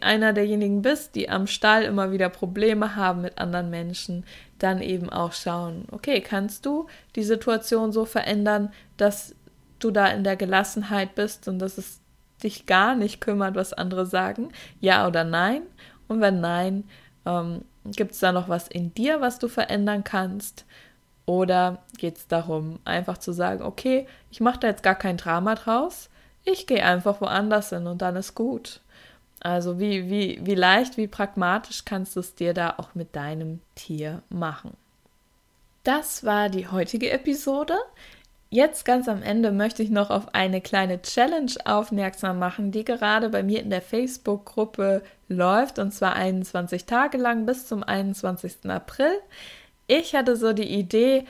einer 0.00 0.32
derjenigen 0.32 0.82
bist, 0.82 1.14
die 1.14 1.28
am 1.28 1.46
Stall 1.46 1.84
immer 1.84 2.10
wieder 2.10 2.28
Probleme 2.28 2.96
haben 2.96 3.20
mit 3.20 3.38
anderen 3.38 3.70
Menschen, 3.70 4.24
dann 4.58 4.82
eben 4.82 5.10
auch 5.10 5.32
schauen, 5.32 5.84
okay, 5.90 6.20
kannst 6.20 6.66
du 6.66 6.86
die 7.16 7.22
Situation 7.22 7.92
so 7.92 8.04
verändern, 8.04 8.72
dass 8.96 9.34
du 9.78 9.90
da 9.90 10.06
in 10.08 10.24
der 10.24 10.36
Gelassenheit 10.36 11.14
bist 11.14 11.48
und 11.48 11.58
dass 11.58 11.78
es 11.78 12.00
dich 12.42 12.66
gar 12.66 12.94
nicht 12.94 13.20
kümmert, 13.20 13.54
was 13.54 13.72
andere 13.72 14.06
sagen? 14.06 14.50
Ja 14.80 15.06
oder 15.06 15.24
nein? 15.24 15.62
Und 16.08 16.20
wenn 16.20 16.40
nein, 16.40 16.84
ähm, 17.26 17.64
gibt 17.84 18.12
es 18.12 18.20
da 18.20 18.32
noch 18.32 18.48
was 18.48 18.68
in 18.68 18.94
dir, 18.94 19.20
was 19.20 19.38
du 19.38 19.48
verändern 19.48 20.04
kannst? 20.04 20.64
Oder 21.26 21.82
geht 21.98 22.16
es 22.16 22.26
darum, 22.26 22.80
einfach 22.84 23.18
zu 23.18 23.32
sagen, 23.32 23.62
okay, 23.62 24.06
ich 24.30 24.40
mache 24.40 24.60
da 24.60 24.66
jetzt 24.68 24.82
gar 24.82 24.96
kein 24.96 25.16
Drama 25.16 25.54
draus, 25.54 26.10
ich 26.44 26.66
gehe 26.66 26.84
einfach 26.84 27.20
woanders 27.20 27.70
hin 27.70 27.86
und 27.86 28.02
dann 28.02 28.16
ist 28.16 28.34
gut. 28.34 28.80
Also 29.40 29.78
wie, 29.78 30.10
wie, 30.10 30.40
wie 30.42 30.54
leicht, 30.54 30.96
wie 30.96 31.06
pragmatisch 31.06 31.84
kannst 31.84 32.16
du 32.16 32.20
es 32.20 32.34
dir 32.34 32.52
da 32.52 32.74
auch 32.76 32.94
mit 32.94 33.16
deinem 33.16 33.60
Tier 33.74 34.22
machen. 34.28 34.76
Das 35.82 36.24
war 36.24 36.50
die 36.50 36.68
heutige 36.68 37.10
Episode. 37.10 37.74
Jetzt 38.52 38.84
ganz 38.84 39.06
am 39.06 39.22
Ende 39.22 39.52
möchte 39.52 39.80
ich 39.84 39.90
noch 39.90 40.10
auf 40.10 40.34
eine 40.34 40.60
kleine 40.60 41.00
Challenge 41.00 41.52
aufmerksam 41.64 42.40
machen, 42.40 42.72
die 42.72 42.84
gerade 42.84 43.28
bei 43.28 43.44
mir 43.44 43.60
in 43.60 43.70
der 43.70 43.80
Facebook-Gruppe 43.80 45.02
läuft, 45.28 45.78
und 45.78 45.92
zwar 45.92 46.16
21 46.16 46.84
Tage 46.84 47.16
lang 47.16 47.46
bis 47.46 47.68
zum 47.68 47.84
21. 47.84 48.68
April. 48.68 49.12
Ich 49.86 50.16
hatte 50.16 50.34
so 50.34 50.52
die 50.52 50.68
Idee, 50.68 51.26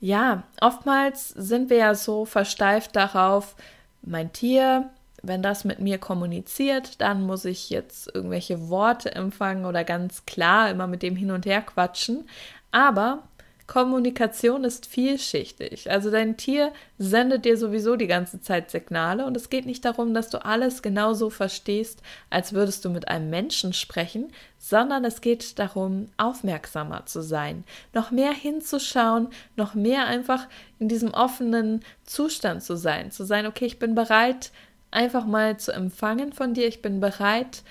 ja, 0.00 0.44
oftmals 0.62 1.28
sind 1.28 1.68
wir 1.68 1.76
ja 1.76 1.94
so 1.94 2.24
versteift 2.24 2.96
darauf, 2.96 3.54
mein 4.00 4.32
Tier, 4.32 4.88
wenn 5.22 5.42
das 5.42 5.64
mit 5.64 5.78
mir 5.78 5.98
kommuniziert, 5.98 7.02
dann 7.02 7.22
muss 7.22 7.44
ich 7.44 7.68
jetzt 7.68 8.12
irgendwelche 8.14 8.70
Worte 8.70 9.14
empfangen 9.14 9.66
oder 9.66 9.84
ganz 9.84 10.24
klar 10.24 10.70
immer 10.70 10.86
mit 10.86 11.02
dem 11.02 11.16
hin 11.16 11.32
und 11.32 11.44
her 11.44 11.60
quatschen. 11.60 12.26
Aber 12.72 13.24
Kommunikation 13.66 14.64
ist 14.64 14.86
vielschichtig. 14.86 15.90
Also 15.90 16.10
dein 16.10 16.36
Tier 16.36 16.72
sendet 16.98 17.44
dir 17.44 17.56
sowieso 17.56 17.96
die 17.96 18.06
ganze 18.06 18.40
Zeit 18.40 18.70
Signale 18.70 19.24
und 19.24 19.36
es 19.36 19.50
geht 19.50 19.66
nicht 19.66 19.84
darum, 19.84 20.14
dass 20.14 20.30
du 20.30 20.44
alles 20.44 20.82
genauso 20.82 21.30
verstehst, 21.30 22.02
als 22.28 22.52
würdest 22.52 22.84
du 22.84 22.90
mit 22.90 23.08
einem 23.08 23.30
Menschen 23.30 23.72
sprechen, 23.72 24.32
sondern 24.58 25.04
es 25.04 25.20
geht 25.20 25.58
darum, 25.58 26.08
aufmerksamer 26.16 27.06
zu 27.06 27.22
sein, 27.22 27.64
noch 27.92 28.10
mehr 28.10 28.32
hinzuschauen, 28.32 29.28
noch 29.56 29.74
mehr 29.74 30.06
einfach 30.06 30.48
in 30.78 30.88
diesem 30.88 31.14
offenen 31.14 31.80
Zustand 32.04 32.62
zu 32.62 32.76
sein, 32.76 33.10
zu 33.10 33.24
sein, 33.24 33.46
okay, 33.46 33.66
ich 33.66 33.78
bin 33.78 33.94
bereit, 33.94 34.50
einfach 34.90 35.24
mal 35.24 35.56
zu 35.56 35.72
empfangen 35.72 36.32
von 36.32 36.54
dir, 36.54 36.66
ich 36.66 36.82
bin 36.82 37.00
bereit, 37.00 37.62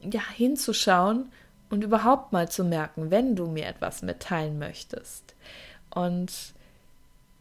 ja, 0.00 0.22
hinzuschauen 0.36 1.30
und 1.70 1.84
überhaupt 1.84 2.32
mal 2.32 2.48
zu 2.48 2.64
merken, 2.64 3.10
wenn 3.10 3.36
du 3.36 3.46
mir 3.46 3.66
etwas 3.66 4.02
mitteilen 4.02 4.58
möchtest. 4.58 5.34
Und 5.90 6.32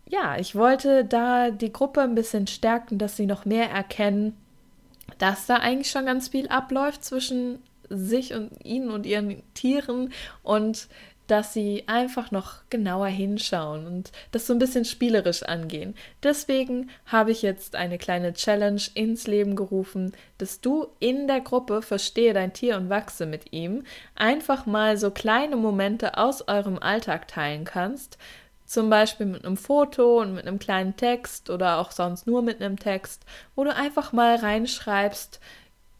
ja, 0.07 0.37
ich 0.37 0.55
wollte 0.55 1.05
da 1.05 1.51
die 1.51 1.73
Gruppe 1.73 2.01
ein 2.01 2.15
bisschen 2.15 2.47
stärken, 2.47 2.97
dass 2.97 3.17
sie 3.17 3.25
noch 3.25 3.45
mehr 3.45 3.69
erkennen, 3.69 4.37
dass 5.17 5.45
da 5.45 5.55
eigentlich 5.57 5.91
schon 5.91 6.05
ganz 6.05 6.29
viel 6.29 6.47
abläuft 6.47 7.03
zwischen 7.03 7.59
sich 7.89 8.33
und 8.33 8.51
ihnen 8.63 8.89
und 8.89 9.05
ihren 9.05 9.41
Tieren 9.53 10.11
und 10.43 10.87
dass 11.27 11.53
sie 11.53 11.83
einfach 11.87 12.31
noch 12.31 12.61
genauer 12.69 13.07
hinschauen 13.07 13.87
und 13.87 14.11
das 14.31 14.47
so 14.47 14.53
ein 14.53 14.59
bisschen 14.59 14.85
spielerisch 14.85 15.43
angehen. 15.43 15.95
Deswegen 16.23 16.89
habe 17.05 17.31
ich 17.31 17.41
jetzt 17.41 17.75
eine 17.75 17.97
kleine 17.97 18.33
Challenge 18.33 18.81
ins 18.93 19.27
Leben 19.27 19.55
gerufen, 19.55 20.13
dass 20.37 20.61
du 20.61 20.87
in 20.99 21.27
der 21.27 21.41
Gruppe 21.41 21.81
Verstehe 21.81 22.33
dein 22.33 22.53
Tier 22.53 22.77
und 22.77 22.89
wachse 22.89 23.25
mit 23.25 23.53
ihm 23.53 23.83
einfach 24.15 24.65
mal 24.65 24.97
so 24.97 25.11
kleine 25.11 25.55
Momente 25.55 26.17
aus 26.17 26.47
eurem 26.47 26.77
Alltag 26.77 27.27
teilen 27.27 27.65
kannst. 27.65 28.17
Zum 28.65 28.89
Beispiel 28.89 29.27
mit 29.27 29.45
einem 29.45 29.57
Foto 29.57 30.21
und 30.21 30.33
mit 30.33 30.47
einem 30.47 30.57
kleinen 30.57 30.95
Text 30.95 31.49
oder 31.49 31.77
auch 31.77 31.91
sonst 31.91 32.25
nur 32.25 32.41
mit 32.41 32.61
einem 32.61 32.79
Text, 32.79 33.23
wo 33.55 33.63
du 33.63 33.73
einfach 33.73 34.11
mal 34.11 34.35
reinschreibst, 34.35 35.39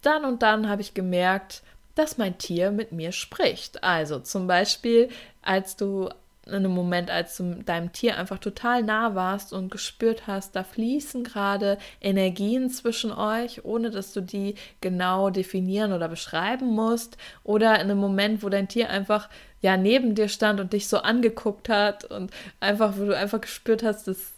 dann 0.01 0.25
und 0.25 0.41
dann 0.41 0.69
habe 0.69 0.81
ich 0.81 0.93
gemerkt, 0.93 1.63
dass 1.95 2.17
mein 2.17 2.37
Tier 2.37 2.71
mit 2.71 2.91
mir 2.91 3.11
spricht. 3.11 3.83
Also 3.83 4.19
zum 4.19 4.47
Beispiel, 4.47 5.09
als 5.41 5.75
du 5.75 6.09
in 6.45 6.53
einem 6.53 6.71
Moment, 6.71 7.09
als 7.09 7.37
du 7.37 7.55
deinem 7.65 7.91
Tier 7.91 8.17
einfach 8.17 8.37
total 8.37 8.83
nah 8.83 9.15
warst 9.15 9.51
und 9.51 9.71
gespürt 9.71 10.27
hast, 10.27 10.55
da 10.55 10.63
fließen 10.63 11.23
gerade 11.23 11.77
Energien 12.01 12.69
zwischen 12.69 13.11
euch, 13.11 13.65
ohne 13.65 13.89
dass 13.89 14.13
du 14.13 14.21
die 14.21 14.55
genau 14.79 15.31
definieren 15.31 15.91
oder 15.91 16.07
beschreiben 16.07 16.67
musst. 16.67 17.17
Oder 17.43 17.75
in 17.75 17.81
einem 17.81 17.97
Moment, 17.97 18.43
wo 18.43 18.49
dein 18.49 18.67
Tier 18.67 18.89
einfach 18.89 19.29
ja 19.61 19.75
neben 19.75 20.13
dir 20.13 20.27
stand 20.27 20.59
und 20.59 20.73
dich 20.73 20.87
so 20.87 20.99
angeguckt 20.99 21.67
hat 21.69 22.05
und 22.05 22.31
einfach, 22.59 22.93
wo 22.97 23.05
du 23.05 23.17
einfach 23.17 23.41
gespürt 23.41 23.81
hast, 23.81 24.07
das 24.07 24.33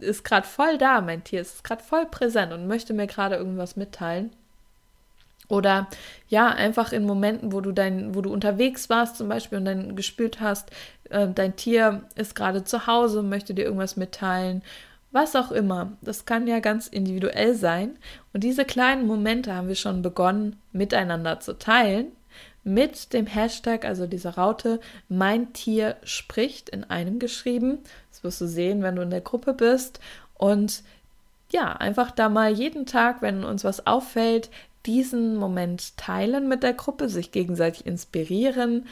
ist 0.00 0.24
gerade 0.24 0.46
voll 0.46 0.78
da, 0.78 1.02
mein 1.02 1.24
Tier, 1.24 1.42
ist 1.42 1.62
gerade 1.62 1.82
voll 1.82 2.06
präsent 2.06 2.54
und 2.54 2.66
möchte 2.66 2.94
mir 2.94 3.06
gerade 3.06 3.36
irgendwas 3.36 3.76
mitteilen. 3.76 4.30
Oder 5.50 5.88
ja, 6.28 6.48
einfach 6.48 6.92
in 6.92 7.04
Momenten, 7.04 7.52
wo 7.52 7.60
du 7.60 7.72
dein, 7.72 8.14
wo 8.14 8.22
du 8.22 8.32
unterwegs 8.32 8.88
warst 8.88 9.16
zum 9.16 9.28
Beispiel 9.28 9.58
und 9.58 9.64
dann 9.64 9.96
gespürt 9.96 10.40
hast, 10.40 10.70
äh, 11.10 11.28
dein 11.28 11.56
Tier 11.56 12.02
ist 12.14 12.34
gerade 12.34 12.64
zu 12.64 12.86
Hause, 12.86 13.22
möchte 13.22 13.52
dir 13.52 13.64
irgendwas 13.64 13.96
mitteilen, 13.96 14.62
was 15.10 15.34
auch 15.34 15.50
immer. 15.50 15.92
Das 16.02 16.24
kann 16.24 16.46
ja 16.46 16.60
ganz 16.60 16.86
individuell 16.86 17.54
sein. 17.54 17.98
Und 18.32 18.44
diese 18.44 18.64
kleinen 18.64 19.08
Momente 19.08 19.54
haben 19.54 19.66
wir 19.66 19.74
schon 19.74 20.02
begonnen, 20.02 20.56
miteinander 20.72 21.40
zu 21.40 21.58
teilen. 21.58 22.12
Mit 22.62 23.12
dem 23.12 23.26
Hashtag, 23.26 23.84
also 23.84 24.06
dieser 24.06 24.36
Raute, 24.36 24.80
mein 25.08 25.52
Tier 25.52 25.96
spricht 26.04 26.68
in 26.68 26.84
einem 26.84 27.18
geschrieben. 27.18 27.78
Das 28.10 28.22
wirst 28.22 28.40
du 28.40 28.46
sehen, 28.46 28.82
wenn 28.82 28.96
du 28.96 29.02
in 29.02 29.10
der 29.10 29.22
Gruppe 29.22 29.52
bist. 29.52 29.98
Und 30.34 30.84
ja, 31.50 31.72
einfach 31.72 32.12
da 32.12 32.28
mal 32.28 32.52
jeden 32.52 32.86
Tag, 32.86 33.22
wenn 33.22 33.42
uns 33.42 33.64
was 33.64 33.86
auffällt, 33.86 34.50
diesen 34.86 35.36
Moment 35.36 35.96
teilen 35.96 36.48
mit 36.48 36.62
der 36.62 36.74
Gruppe, 36.74 37.08
sich 37.08 37.32
gegenseitig 37.32 37.86
inspirieren. 37.86 38.86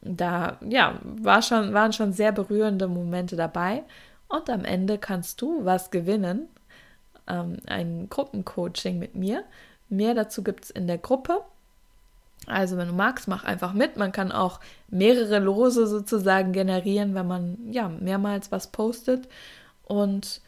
Da 0.00 0.58
ja, 0.68 1.00
war 1.02 1.42
schon, 1.42 1.72
waren 1.74 1.92
schon 1.92 2.12
sehr 2.12 2.32
berührende 2.32 2.88
Momente 2.88 3.36
dabei. 3.36 3.84
Und 4.28 4.48
am 4.50 4.64
Ende 4.64 4.98
kannst 4.98 5.40
du 5.40 5.64
was 5.64 5.90
gewinnen. 5.90 6.48
Ähm, 7.26 7.58
ein 7.66 8.08
Gruppencoaching 8.08 8.98
mit 8.98 9.14
mir. 9.14 9.44
Mehr 9.88 10.14
dazu 10.14 10.42
gibt 10.42 10.64
es 10.64 10.70
in 10.70 10.86
der 10.86 10.98
Gruppe. 10.98 11.42
Also, 12.46 12.76
wenn 12.76 12.88
du 12.88 12.94
magst, 12.94 13.28
mach 13.28 13.44
einfach 13.44 13.72
mit. 13.72 13.96
Man 13.96 14.10
kann 14.10 14.32
auch 14.32 14.58
mehrere 14.88 15.38
Lose 15.38 15.86
sozusagen 15.86 16.52
generieren, 16.52 17.14
wenn 17.14 17.26
man 17.26 17.58
ja 17.70 17.88
mehrmals 17.88 18.50
was 18.50 18.68
postet. 18.68 19.28
Und 19.84 20.40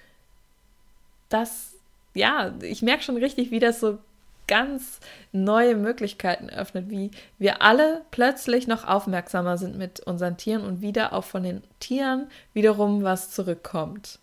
das, 1.28 1.74
ja, 2.14 2.54
ich 2.62 2.82
merke 2.82 3.02
schon 3.02 3.16
richtig, 3.16 3.50
wie 3.50 3.60
das 3.60 3.80
so 3.80 3.98
ganz 4.46 5.00
neue 5.32 5.76
Möglichkeiten 5.76 6.50
öffnet, 6.50 6.90
wie 6.90 7.10
wir 7.38 7.62
alle 7.62 8.02
plötzlich 8.10 8.66
noch 8.66 8.86
aufmerksamer 8.86 9.58
sind 9.58 9.76
mit 9.76 10.00
unseren 10.00 10.36
Tieren 10.36 10.64
und 10.64 10.80
wieder 10.80 11.12
auch 11.12 11.24
von 11.24 11.42
den 11.42 11.62
Tieren 11.80 12.28
wiederum 12.52 13.02
was 13.02 13.30
zurückkommt. 13.30 14.18